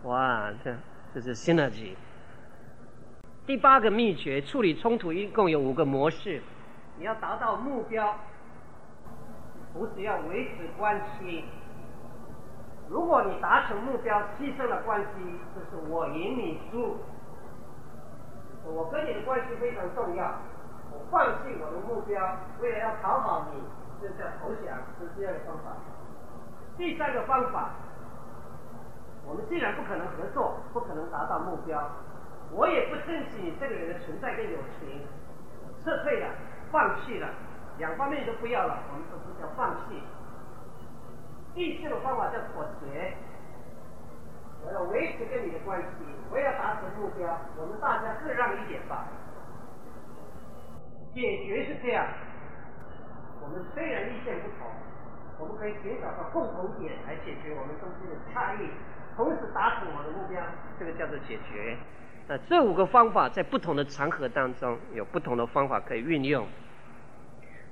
[0.04, 0.76] 哇，这
[1.14, 1.96] 这是 synergy。
[3.46, 6.42] 第八个秘诀，处理冲突一共有五个模式。
[6.98, 8.18] 你要达到目标，
[9.74, 11.44] 不是要维持关系。
[12.90, 15.08] 如果你达成目标，牺牲了关系，
[15.56, 16.98] 就是我赢你输。
[18.66, 20.40] 我跟你的关系非常重要，
[22.04, 23.64] 目标，为了要讨好你，
[24.02, 25.72] 这叫投降，是第二个方法。
[26.76, 27.70] 第三个方法，
[29.26, 31.80] 我们既然不可能合作，不可能达到目标，
[32.52, 35.08] 我也不珍惜你这个人的存在跟友情，
[35.82, 36.28] 撤退了，
[36.74, 37.30] 放弃了，
[37.78, 40.04] 两方面都不要了，我们说这叫放弃。
[41.56, 43.16] 第四个方法叫妥协，
[44.66, 49.08] 我要维持跟你的关系，我要达成目标，我们大家各让一点吧。
[51.14, 52.08] 解决是这样，
[53.42, 54.68] 我们虽然意见不同，
[55.40, 58.68] 我们可以寻找到共同点来解决我们中间的差异，
[59.16, 60.42] 同时达成我的目标，
[60.80, 61.78] 这个叫做解决。
[62.28, 66.48] 那这五个方法在不同的场合当中有不同的方法可以运用。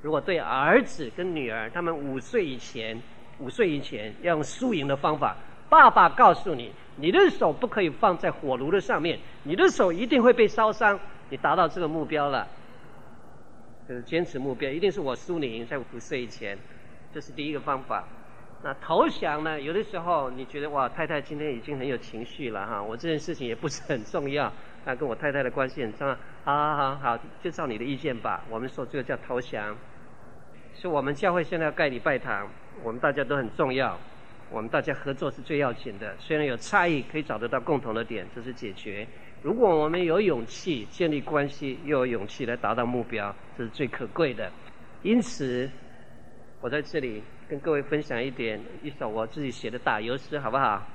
[0.02, 3.02] 如果对儿子跟女儿，他们五岁以前。
[3.40, 5.36] 五岁以前要用输赢的方法。
[5.68, 11.00] 爸爸告诉你，你的手不可以放在火炉的上面，你的手一定会被烧伤。
[11.30, 12.48] 你达到这个目标了，
[13.92, 15.68] 就是坚持目标，一定是我输你赢。
[15.68, 16.58] 在五岁以前，
[17.14, 18.08] 这是第一个方法。
[18.64, 19.60] 那投降呢？
[19.60, 24.50] 有的时候你觉得哇，太太今天已经很有情绪了哈，我这件事情也不是很重要，
[24.86, 26.14] 那跟我太太的关系很重要。
[26.46, 28.46] 好好好好，就照你的意见吧。
[28.50, 29.76] 我们说这个叫投降。
[30.74, 32.48] 是我们教会现在要盖礼拜堂。
[32.84, 34.00] 我们大家都很重要，
[34.50, 36.16] 我们大家合作是最要紧的。
[36.18, 39.06] 虽然有差异，可以找得到共同的点，这是解决。
[39.44, 44.52] 如果我们有勇气建立关系，又有勇气来达到目标，这是最可贵的。
[45.02, 45.68] 因此，
[46.62, 50.86] 我在这里跟各位分享一点，一首我自己写的打油诗，好不好？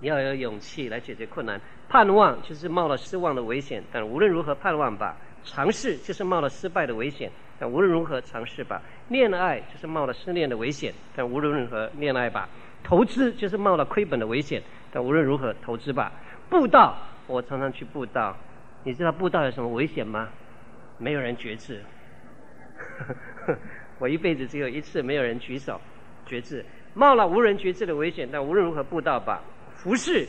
[0.00, 1.60] 你要有勇气来解决困难。
[1.88, 5.16] 盼望就是冒了失望的危险，但无论如何盼望吧。
[5.42, 7.30] 尝试就是冒了失败的危险。
[7.58, 12.48] 但无论如何尝试吧，恋爱就是冒了失恋的危险，但无论如何恋爱吧。
[12.82, 14.62] 投资就是冒了亏本的危险，
[14.92, 16.12] 但无论如何投资吧。
[16.48, 16.96] 布道，
[17.26, 18.36] 我常常去布道，
[18.82, 20.28] 你知道布道有什么危险吗？
[20.98, 21.82] 没有人觉知，
[23.98, 25.80] 我一辈子只有一次没有人举手
[26.24, 26.64] 觉知，
[26.94, 29.42] 冒了无人觉知的危险，但无论如何布道吧。
[29.74, 30.26] 服侍，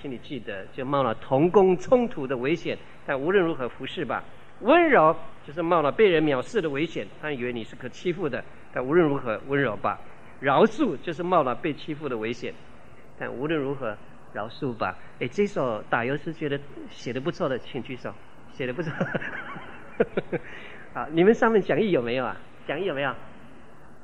[0.00, 2.76] 请你记得，就冒了同工冲突的危险，
[3.06, 4.24] 但无论如何服侍吧。
[4.62, 5.14] 温柔
[5.46, 9.98] 就是冒了被人藐视的危险，他以为你是可欺负的，但无论如何温柔吧。
[10.40, 12.52] 饶恕就是冒了被欺负的危险，
[13.18, 13.96] 但无论如何
[14.32, 14.96] 饶恕吧。
[15.18, 16.58] 哎，这首打油诗觉得
[16.90, 18.12] 写的不错的，请举手。
[18.52, 18.92] 写的不错。
[20.92, 22.36] 好，你们上面讲义有没有啊？
[22.66, 23.14] 讲义有没有？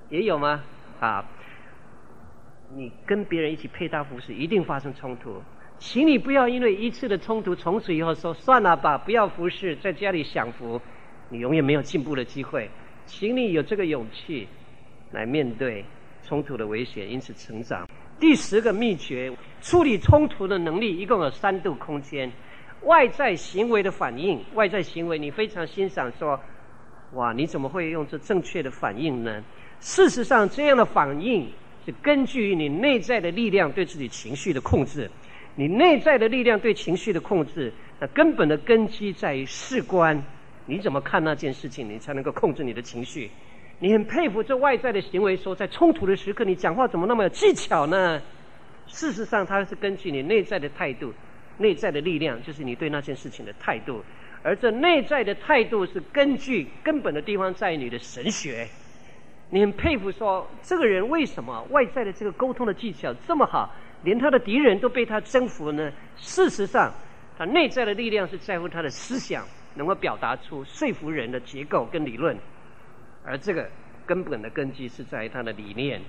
[0.09, 0.62] 也有吗？
[1.01, 1.24] 啊，
[2.74, 5.43] 你跟别人一起配搭服侍，一定发生冲突。
[5.79, 10.81] 请你不要因为一次的冲突，从此以后说算了吧，不要服侍，在家里享福，
[11.29, 12.70] 你永远没有进步的机会。
[13.05, 14.49] 请你有这个勇气
[15.11, 15.85] 来面对
[16.22, 17.87] 冲突的危险，因此成长。
[18.18, 19.31] 第十个秘诀，
[19.67, 22.31] 处理冲突的能力一共有三度空间：
[22.83, 26.39] 外在行为的反应，外在行为你非常欣赏说，
[27.14, 29.43] 哇，你怎么会用这正确的反应呢？
[29.81, 31.51] 事实上，这样的反应
[31.85, 35.11] 是根据你内在的力量对自己情绪的控制。
[35.57, 40.23] 你内在的力量对情绪的控制，那根本的根基在于事关。
[40.67, 43.29] 你怎么看那件事情，你才能够控制你的情绪。
[43.81, 48.23] 你很佩服这外在的行为，说在冲突的时刻，你讲话怎么那么有技巧呢？
[48.87, 51.12] 事实上，它是根据你内在的态度、
[51.59, 54.05] 内在的力量，就是你对那件事情的态度。
[54.43, 58.66] 而这内在的态度是根据根本的地方在于你的神学。
[59.51, 65.93] 你很佩服说，这个人为什么外在的这个沟通的技巧这么好，连他的敌人都被他征服呢？
[66.16, 66.93] 事实上，
[67.37, 69.47] 他内在的力量是在乎他的思想。
[69.78, 72.34] 能够表达出说服人的结构跟理论，
[73.22, 73.68] 而这个
[74.07, 76.01] 根本的根基是在于他的理念。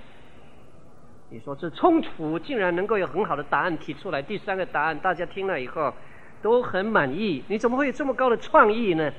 [1.30, 5.92] 你说这冲突竟然能够有很好的答案提出来，第三个答案大家听了以后
[6.40, 9.12] 都很满意，你怎么会有这么高的创意呢？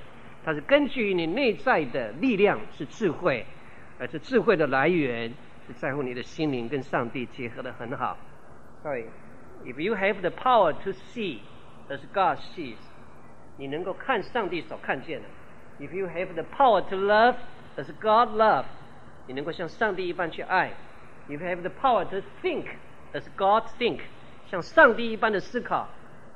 [0.44, 3.46] 它是根据你内在的力量是智慧，
[4.00, 5.32] 而这智慧的来源
[5.68, 8.18] 是在乎你的心灵跟上帝结合的很好。
[8.82, 9.06] 所以
[9.66, 11.40] ，if you have the power to see
[11.90, 12.78] as God sees。
[13.58, 15.28] 你能够看上帝所看见的
[15.86, 17.36] ，If you have the power to love
[17.76, 18.64] as God love，
[19.28, 20.72] 你能够像上帝一般去爱
[21.30, 22.66] you have the power to think
[23.14, 24.02] as god think.
[24.50, 25.88] 像上帝一般的思考。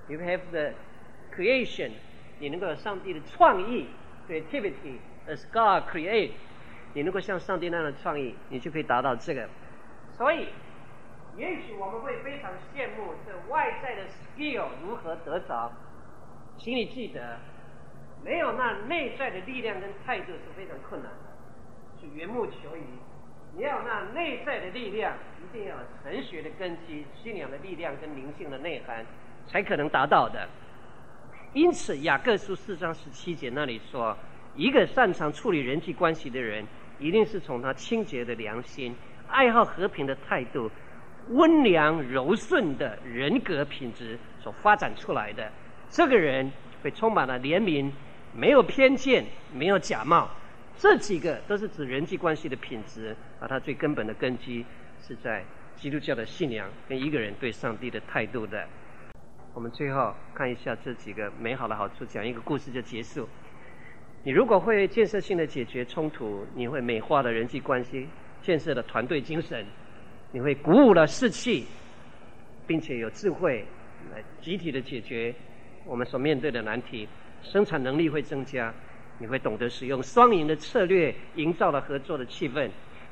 [0.07, 0.73] You have the
[1.35, 1.91] creation.
[2.39, 3.87] 你能够有上帝的创意
[4.27, 6.31] creativity as god create
[6.93, 9.47] 你能够像上帝那样的创意你就可以达到这个。
[10.17, 10.49] 所以
[11.35, 15.71] 也许我们会非常羡慕这外在的 skill 如何得着。
[16.57, 17.39] 请你记得
[18.23, 21.99] 没有那内在的力量跟态度是非常困难的。
[21.99, 22.83] 是缘木求鱼。
[23.55, 29.05] 你要那内在的力量，一定要有神学的根基、信仰的力量跟灵性的内涵，
[29.47, 30.49] 才可能达到的。
[31.53, 34.17] 因此，雅各书四章十七节那里说，
[34.55, 36.65] 一个擅长处理人际关系的人，
[36.97, 38.95] 一定是从他清洁的良心、
[39.27, 40.71] 爱好和平的态度、
[41.29, 45.51] 温良柔顺的人格品质所发展出来的。
[45.89, 46.51] 这个人
[46.81, 47.91] 会充满了怜悯，
[48.33, 49.23] 没有偏见，
[49.53, 50.27] 没有假冒，
[50.77, 54.65] 这几个都是指人际关系的品质，而它最根本的根基
[55.01, 55.43] 是在
[55.75, 58.67] 基督教的信仰跟一个人对上帝的态度的。
[59.53, 63.27] 我们最后看一下这几个美好的好处，讲一个故事就结束。
[64.23, 68.07] 你如果会建设性的解决冲突，你会美化了人际关系，
[68.41, 69.65] 建设了团队精神，
[70.31, 71.65] 你会鼓舞了士气，
[72.65, 73.65] 并且有智慧
[74.13, 75.33] 来集体的解决。
[75.85, 77.07] 我们所面对的难题，
[77.41, 78.73] 生产能力会增加，
[79.19, 82.69] 你会懂得使用双赢的策略，营造了合作的气氛。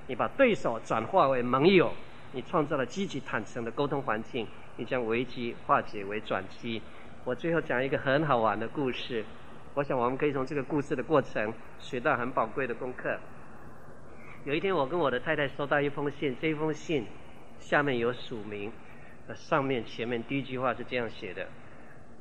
[0.07, 1.93] 你把对手转化为盟友，
[2.33, 4.47] 你创造了积极坦诚的沟通环境，
[4.77, 6.81] 你将危机化解为转机。
[7.23, 9.23] 我最后讲一个很好玩的故事，
[9.75, 13.17] 我想我们可以从这个故事的过程学到很宝贵的功课。
[14.43, 17.05] 有一天，我跟我的太太收到一封信，这一封信
[17.59, 18.71] 下面有署名，
[19.35, 21.47] 上面前面第一句话是这样写的。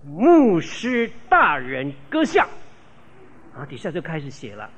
[0.05, 2.47] 牧师大人阁下，
[3.53, 4.71] 然后底下就开始写了。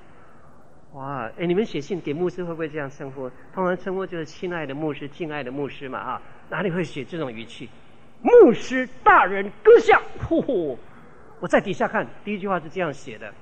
[0.92, 3.30] 哇，哎，你们写信给牧师会不会这样称呼？
[3.54, 7.68] 通常称呼就是亲爱的牧师、敬爱的牧师嘛，啊，哪里会写这种语气？
[8.20, 10.78] 牧师大人阁下，呼呼，
[11.40, 13.32] 我在底下看，第一句话是这样写的：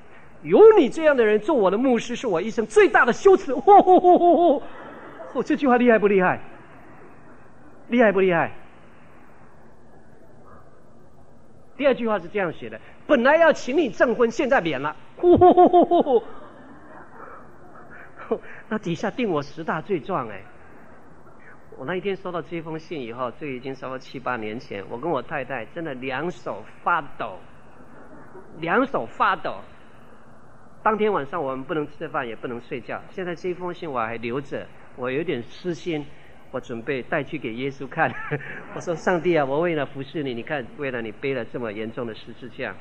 [0.42, 3.52] 有你这样的人做我的牧师，是我一生最大的羞耻。
[3.52, 4.62] 呼呼呼呼呼，
[5.34, 6.40] 哦，这句话厉害不厉害？
[7.88, 8.52] 厉害不厉害？
[11.76, 14.94] 第二句话是这样写的：本来要请你证婚，现在免了。
[15.21, 16.22] 呼呼呼呼
[18.29, 20.42] 呼，那底下定我十大罪状哎！
[21.76, 27.38] 我那一天收到这封信以后，这已经收到七八年前，我跟我太太真的两手发抖，
[28.59, 29.57] 两手发抖。
[30.83, 33.01] 当天晚上我们不能吃饭，也不能睡觉。
[33.11, 34.67] 现在这封信我还留着，
[34.97, 36.07] 我有点私心。
[36.53, 38.13] 我准备带去给耶稣看，
[38.75, 42.75] 我说：“上帝啊，我为了服侍你，你看，为了你背了这么严重的十字架。”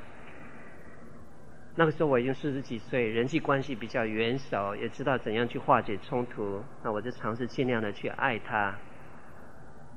[1.80, 6.61] 那个时候我已经四十几岁，人际关系比较圆熟，也知道怎样去化解冲突。
[6.84, 8.76] 那我就尝试尽量的去爱他。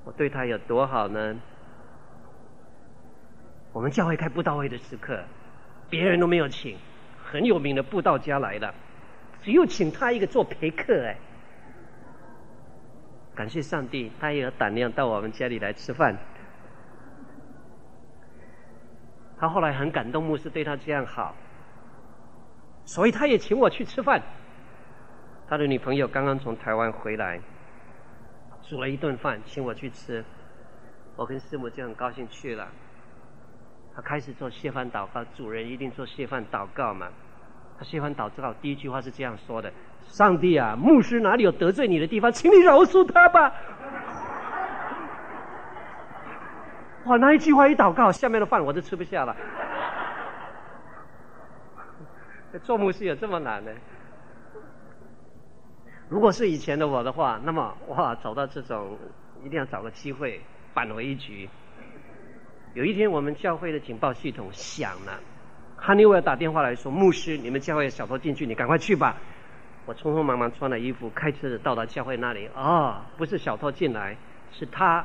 [0.05, 1.37] 我对他有多好呢？
[3.73, 5.25] 我们教会开布道会的时刻，
[5.91, 6.79] 别人都没有请，
[7.21, 8.73] 很有名的布道家来了，
[9.43, 11.17] 只有请他一个做陪客哎。
[13.35, 16.17] 感谢上帝，他也有胆量到我们家里来吃饭。
[19.37, 21.35] 他后来很感动，牧师对他这样好，
[22.85, 24.23] 所以他也请我去吃饭。
[25.49, 27.41] 他的女朋友刚刚从台湾回来，
[28.63, 30.25] 煮了一顿饭请我去吃，
[31.17, 32.69] 我跟师母就很高兴去了。
[33.95, 37.09] 他开始做谢饭祷告，主人一定做谢饭祷告嘛。
[37.79, 39.71] 他谢饭祷告，第一句话是这样说的
[40.09, 43.53] ：“上帝啊，牧师哪里有得罪你的地方，请你饶恕他吧。”
[47.05, 49.37] 哇，那一句话一祷告，下面的饭我都吃不下了。
[52.65, 53.71] 做牧师有这么难呢？
[56.09, 58.99] 如果是以前的我的话，那么哇，找到这种
[59.43, 60.41] 一定要找个机会
[60.75, 61.49] 扳回一局。
[62.75, 65.21] 有一天，我们教会的警报系统响了，
[65.77, 69.17] 哈尼维尔打电话来说：“牧师，你们教会小偷进去，你赶快去吧。”
[69.87, 72.49] 我匆匆忙忙穿了衣服，开车到达教会那里。
[72.55, 74.17] 哦，不是小偷进来，
[74.53, 75.05] 是他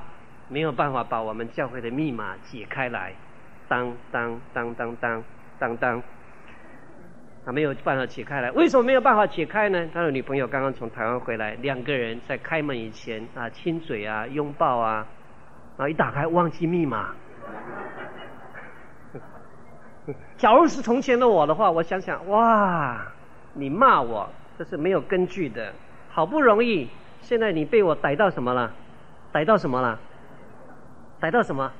[0.49, 3.14] 没有办法把我们教会的密码解开来。
[3.68, 5.24] 当当当当当
[5.57, 6.03] 当当。
[7.48, 9.88] 他没有办法解开来，为什么没有办法解开呢？
[9.94, 15.07] 他的女朋友刚刚从台湾回来，两个人在开门以前啊亲嘴啊拥抱啊，
[15.78, 17.11] 然后一打开忘记密码。
[20.36, 23.02] 假如是从前的我的话，我想想哇，
[23.53, 25.72] 你骂我这是没有根据的，
[26.10, 26.90] 好不容易
[27.22, 28.69] 现在你被我逮到什么了？
[29.32, 29.98] 逮到什么了？
[31.22, 31.72] 逮到什么？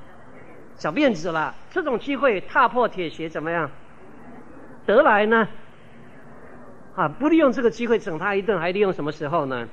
[0.76, 1.54] 小辫子了。
[1.68, 3.70] 这种机会踏破铁鞋怎么样？
[4.94, 5.48] 得来呢？
[6.96, 9.68] 啊，不利用这个机会整他一顿，还利用什么时候呢？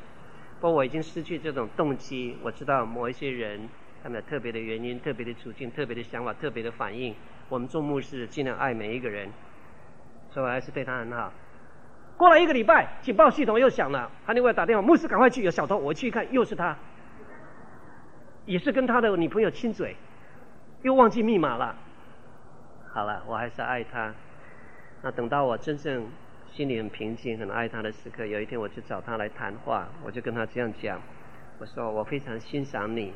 [0.59, 2.37] 不过我已经失去这种动机。
[2.43, 3.67] 我知道某一些人
[4.03, 7.15] 他们有特别的原因、特别的处境、特别的想法、特别的反应。
[7.49, 9.29] 我们做牧师尽量爱每一个人，
[10.29, 11.31] 所以我还是对他很好。
[12.17, 15.77] 过了一个礼拜，警报系统又响了，他另外打电话，牧师赶快去，有小偷。
[15.77, 16.77] 我去一看，又是他，
[18.45, 19.95] 也是跟他的女朋友亲嘴，
[20.83, 21.75] 又忘记密码了。
[22.93, 24.13] 好了，我还是爱他。
[25.01, 26.07] 那等到我真正
[26.51, 30.99] 心里很平静、很爱他的时刻，有一天我去找他来谈话，我就跟他这样讲：
[31.59, 33.13] 我说我非常欣赏你，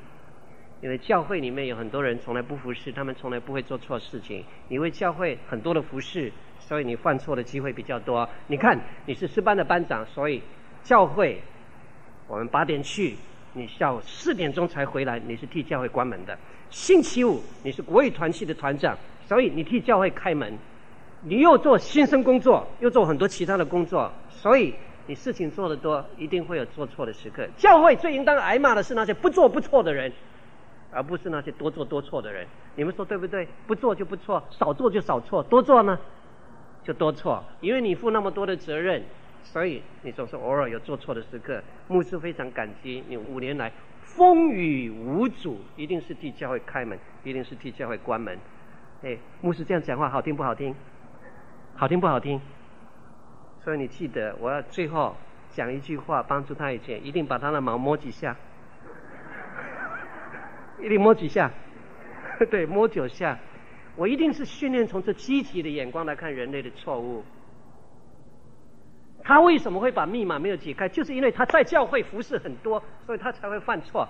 [0.81, 4.43] 因为教会里面有很多人从来不服侍，他们从来不会做错事情。
[4.68, 8.27] 你为教会很多的服侍，所以你犯错的机会比较多。
[8.47, 10.43] 你看你是四班的班长，所以
[10.84, 11.41] 教会
[12.27, 13.15] 我们八点去，
[13.53, 16.38] 你下午四点钟才回来，你是替教会关门的。
[16.69, 18.95] 星期五你是国语团系的团长，
[19.26, 20.56] 所以你替教会开门。
[21.22, 24.74] 你又做新生工作，又做很多其他的工作，所以
[25.06, 27.46] 你事情做得多，一定会有做错的时刻。
[27.58, 30.12] 教会最应当挨骂的是那些不做不错的人，
[30.91, 32.48] 而不是那些多做多错的人。
[32.76, 33.48] 你们说对不对？
[33.68, 36.00] 不做就不错，少做就少错，多做呢
[36.86, 37.44] 就多错。
[37.60, 39.04] 因为你负那么多的责任，
[39.44, 41.62] 所以你总是偶尔有做错的时刻。
[41.90, 43.70] 牧师非常感激你五年来
[44.02, 48.38] 风雨无阻，一定是替教会开门，一定是替教会关门。
[49.04, 50.74] 哎，牧师这样讲话好听不好听？
[51.80, 52.41] 好听不好听？
[53.64, 55.15] 所以你记得，我要最后
[55.49, 58.35] 讲一句话，帮助他以前，一定把他的毛摸几下，
[60.84, 61.49] 一定摸几下，
[62.51, 63.39] 对，摸九下。
[63.95, 67.23] 我一定是训练从这积极的眼光来看人类的错误。
[69.23, 70.89] 他为什么会把密码没有解开？
[70.89, 74.06] 就是因为他在教会服侍很多，所以他才会犯错。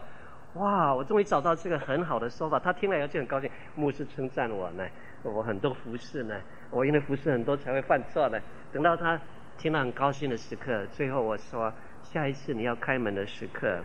[0.55, 3.47] 哇，我终于找到这个很好的说法，他听了以后就很高兴。
[3.75, 4.83] 牧师称赞我呢，
[5.23, 6.35] 我很多服侍呢。
[6.69, 8.41] 我因为服侍很多才会犯错的。
[8.71, 9.19] 等到他
[9.57, 11.73] 听了很高兴的时刻，最后我说：
[12.03, 13.79] 下一次你要开门的时刻，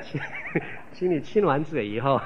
[0.00, 0.20] 请
[0.92, 2.20] 请你亲完嘴以后，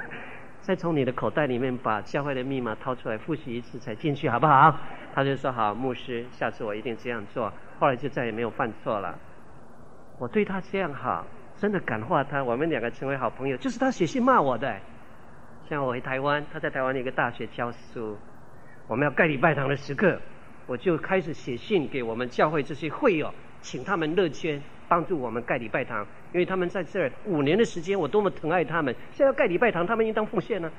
[0.62, 4.78] 再从你的口袋里面把教会的密码掏出来复习一次才进去，好不好？
[5.14, 7.52] 他就说好，牧师，下次我一定这样做。
[7.78, 9.18] 后来就再也没有犯错了。
[10.18, 11.26] 我对他这样好，
[11.56, 14.80] 真的感化他，我们两个成为好朋友，就是他写信骂我的。
[15.68, 18.16] 像我回台湾，他在台湾的一个大学教书，
[18.86, 20.20] 我们要盖礼拜堂的时刻，
[20.66, 30.70] 我就开始写信给我们教会这些会友，请他们乐捐帮助我们盖礼拜堂，因为他们在这儿五年的时间，我多么疼爱他们，现在要盖礼拜堂，他们应当奉献呢。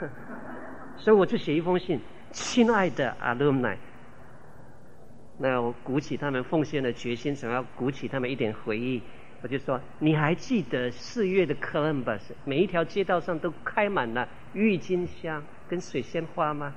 [0.96, 2.00] 所以我就写一封信，
[2.32, 3.76] 亲爱的 alumni，
[5.36, 9.02] 那我鼓起他们奉献的决心，想要鼓起他们一点回忆。
[9.40, 16.74] 我就说，你还记得四月的 Columbus，每一条街道上都开满了郁金香跟水仙花吗？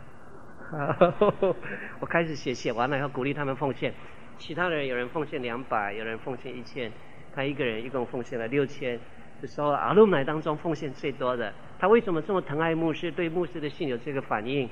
[1.99, 3.91] 我开始写，写完了以后鼓励他们奉献。
[4.37, 6.91] 其他人有人奉献两百，有人奉献一千，
[7.33, 8.99] 他一个人一共奉献了六千。
[9.41, 13.11] 这时候阿鲁乃当中奉献最多的，他为什么这么疼爱牧师？
[13.11, 14.69] 对牧师的信有这个反应？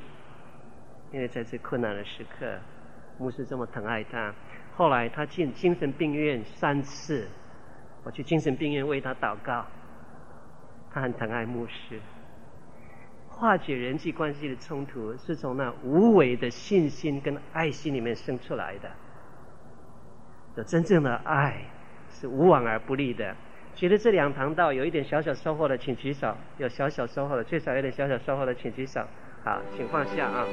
[1.11, 2.59] 因为在最困难的时刻，
[3.17, 4.31] 牧师这么疼爱他。
[4.75, 7.27] 后来他进精神病院三次。
[8.03, 9.65] 我去精神病院为他祷告，
[10.91, 11.99] 他很疼爱牧师。
[13.27, 18.89] 化解人际关系的冲突，是从那无为的信心跟爱心里面生出来的。
[20.55, 21.61] 有真正的爱
[22.09, 23.35] 是无往而不利的。
[23.75, 29.01] 觉得这两堂道有一点小小收获的，请举手；有小小收获的，最少有点小小收获的，请举手。
[29.45, 30.45] 好，请放下啊。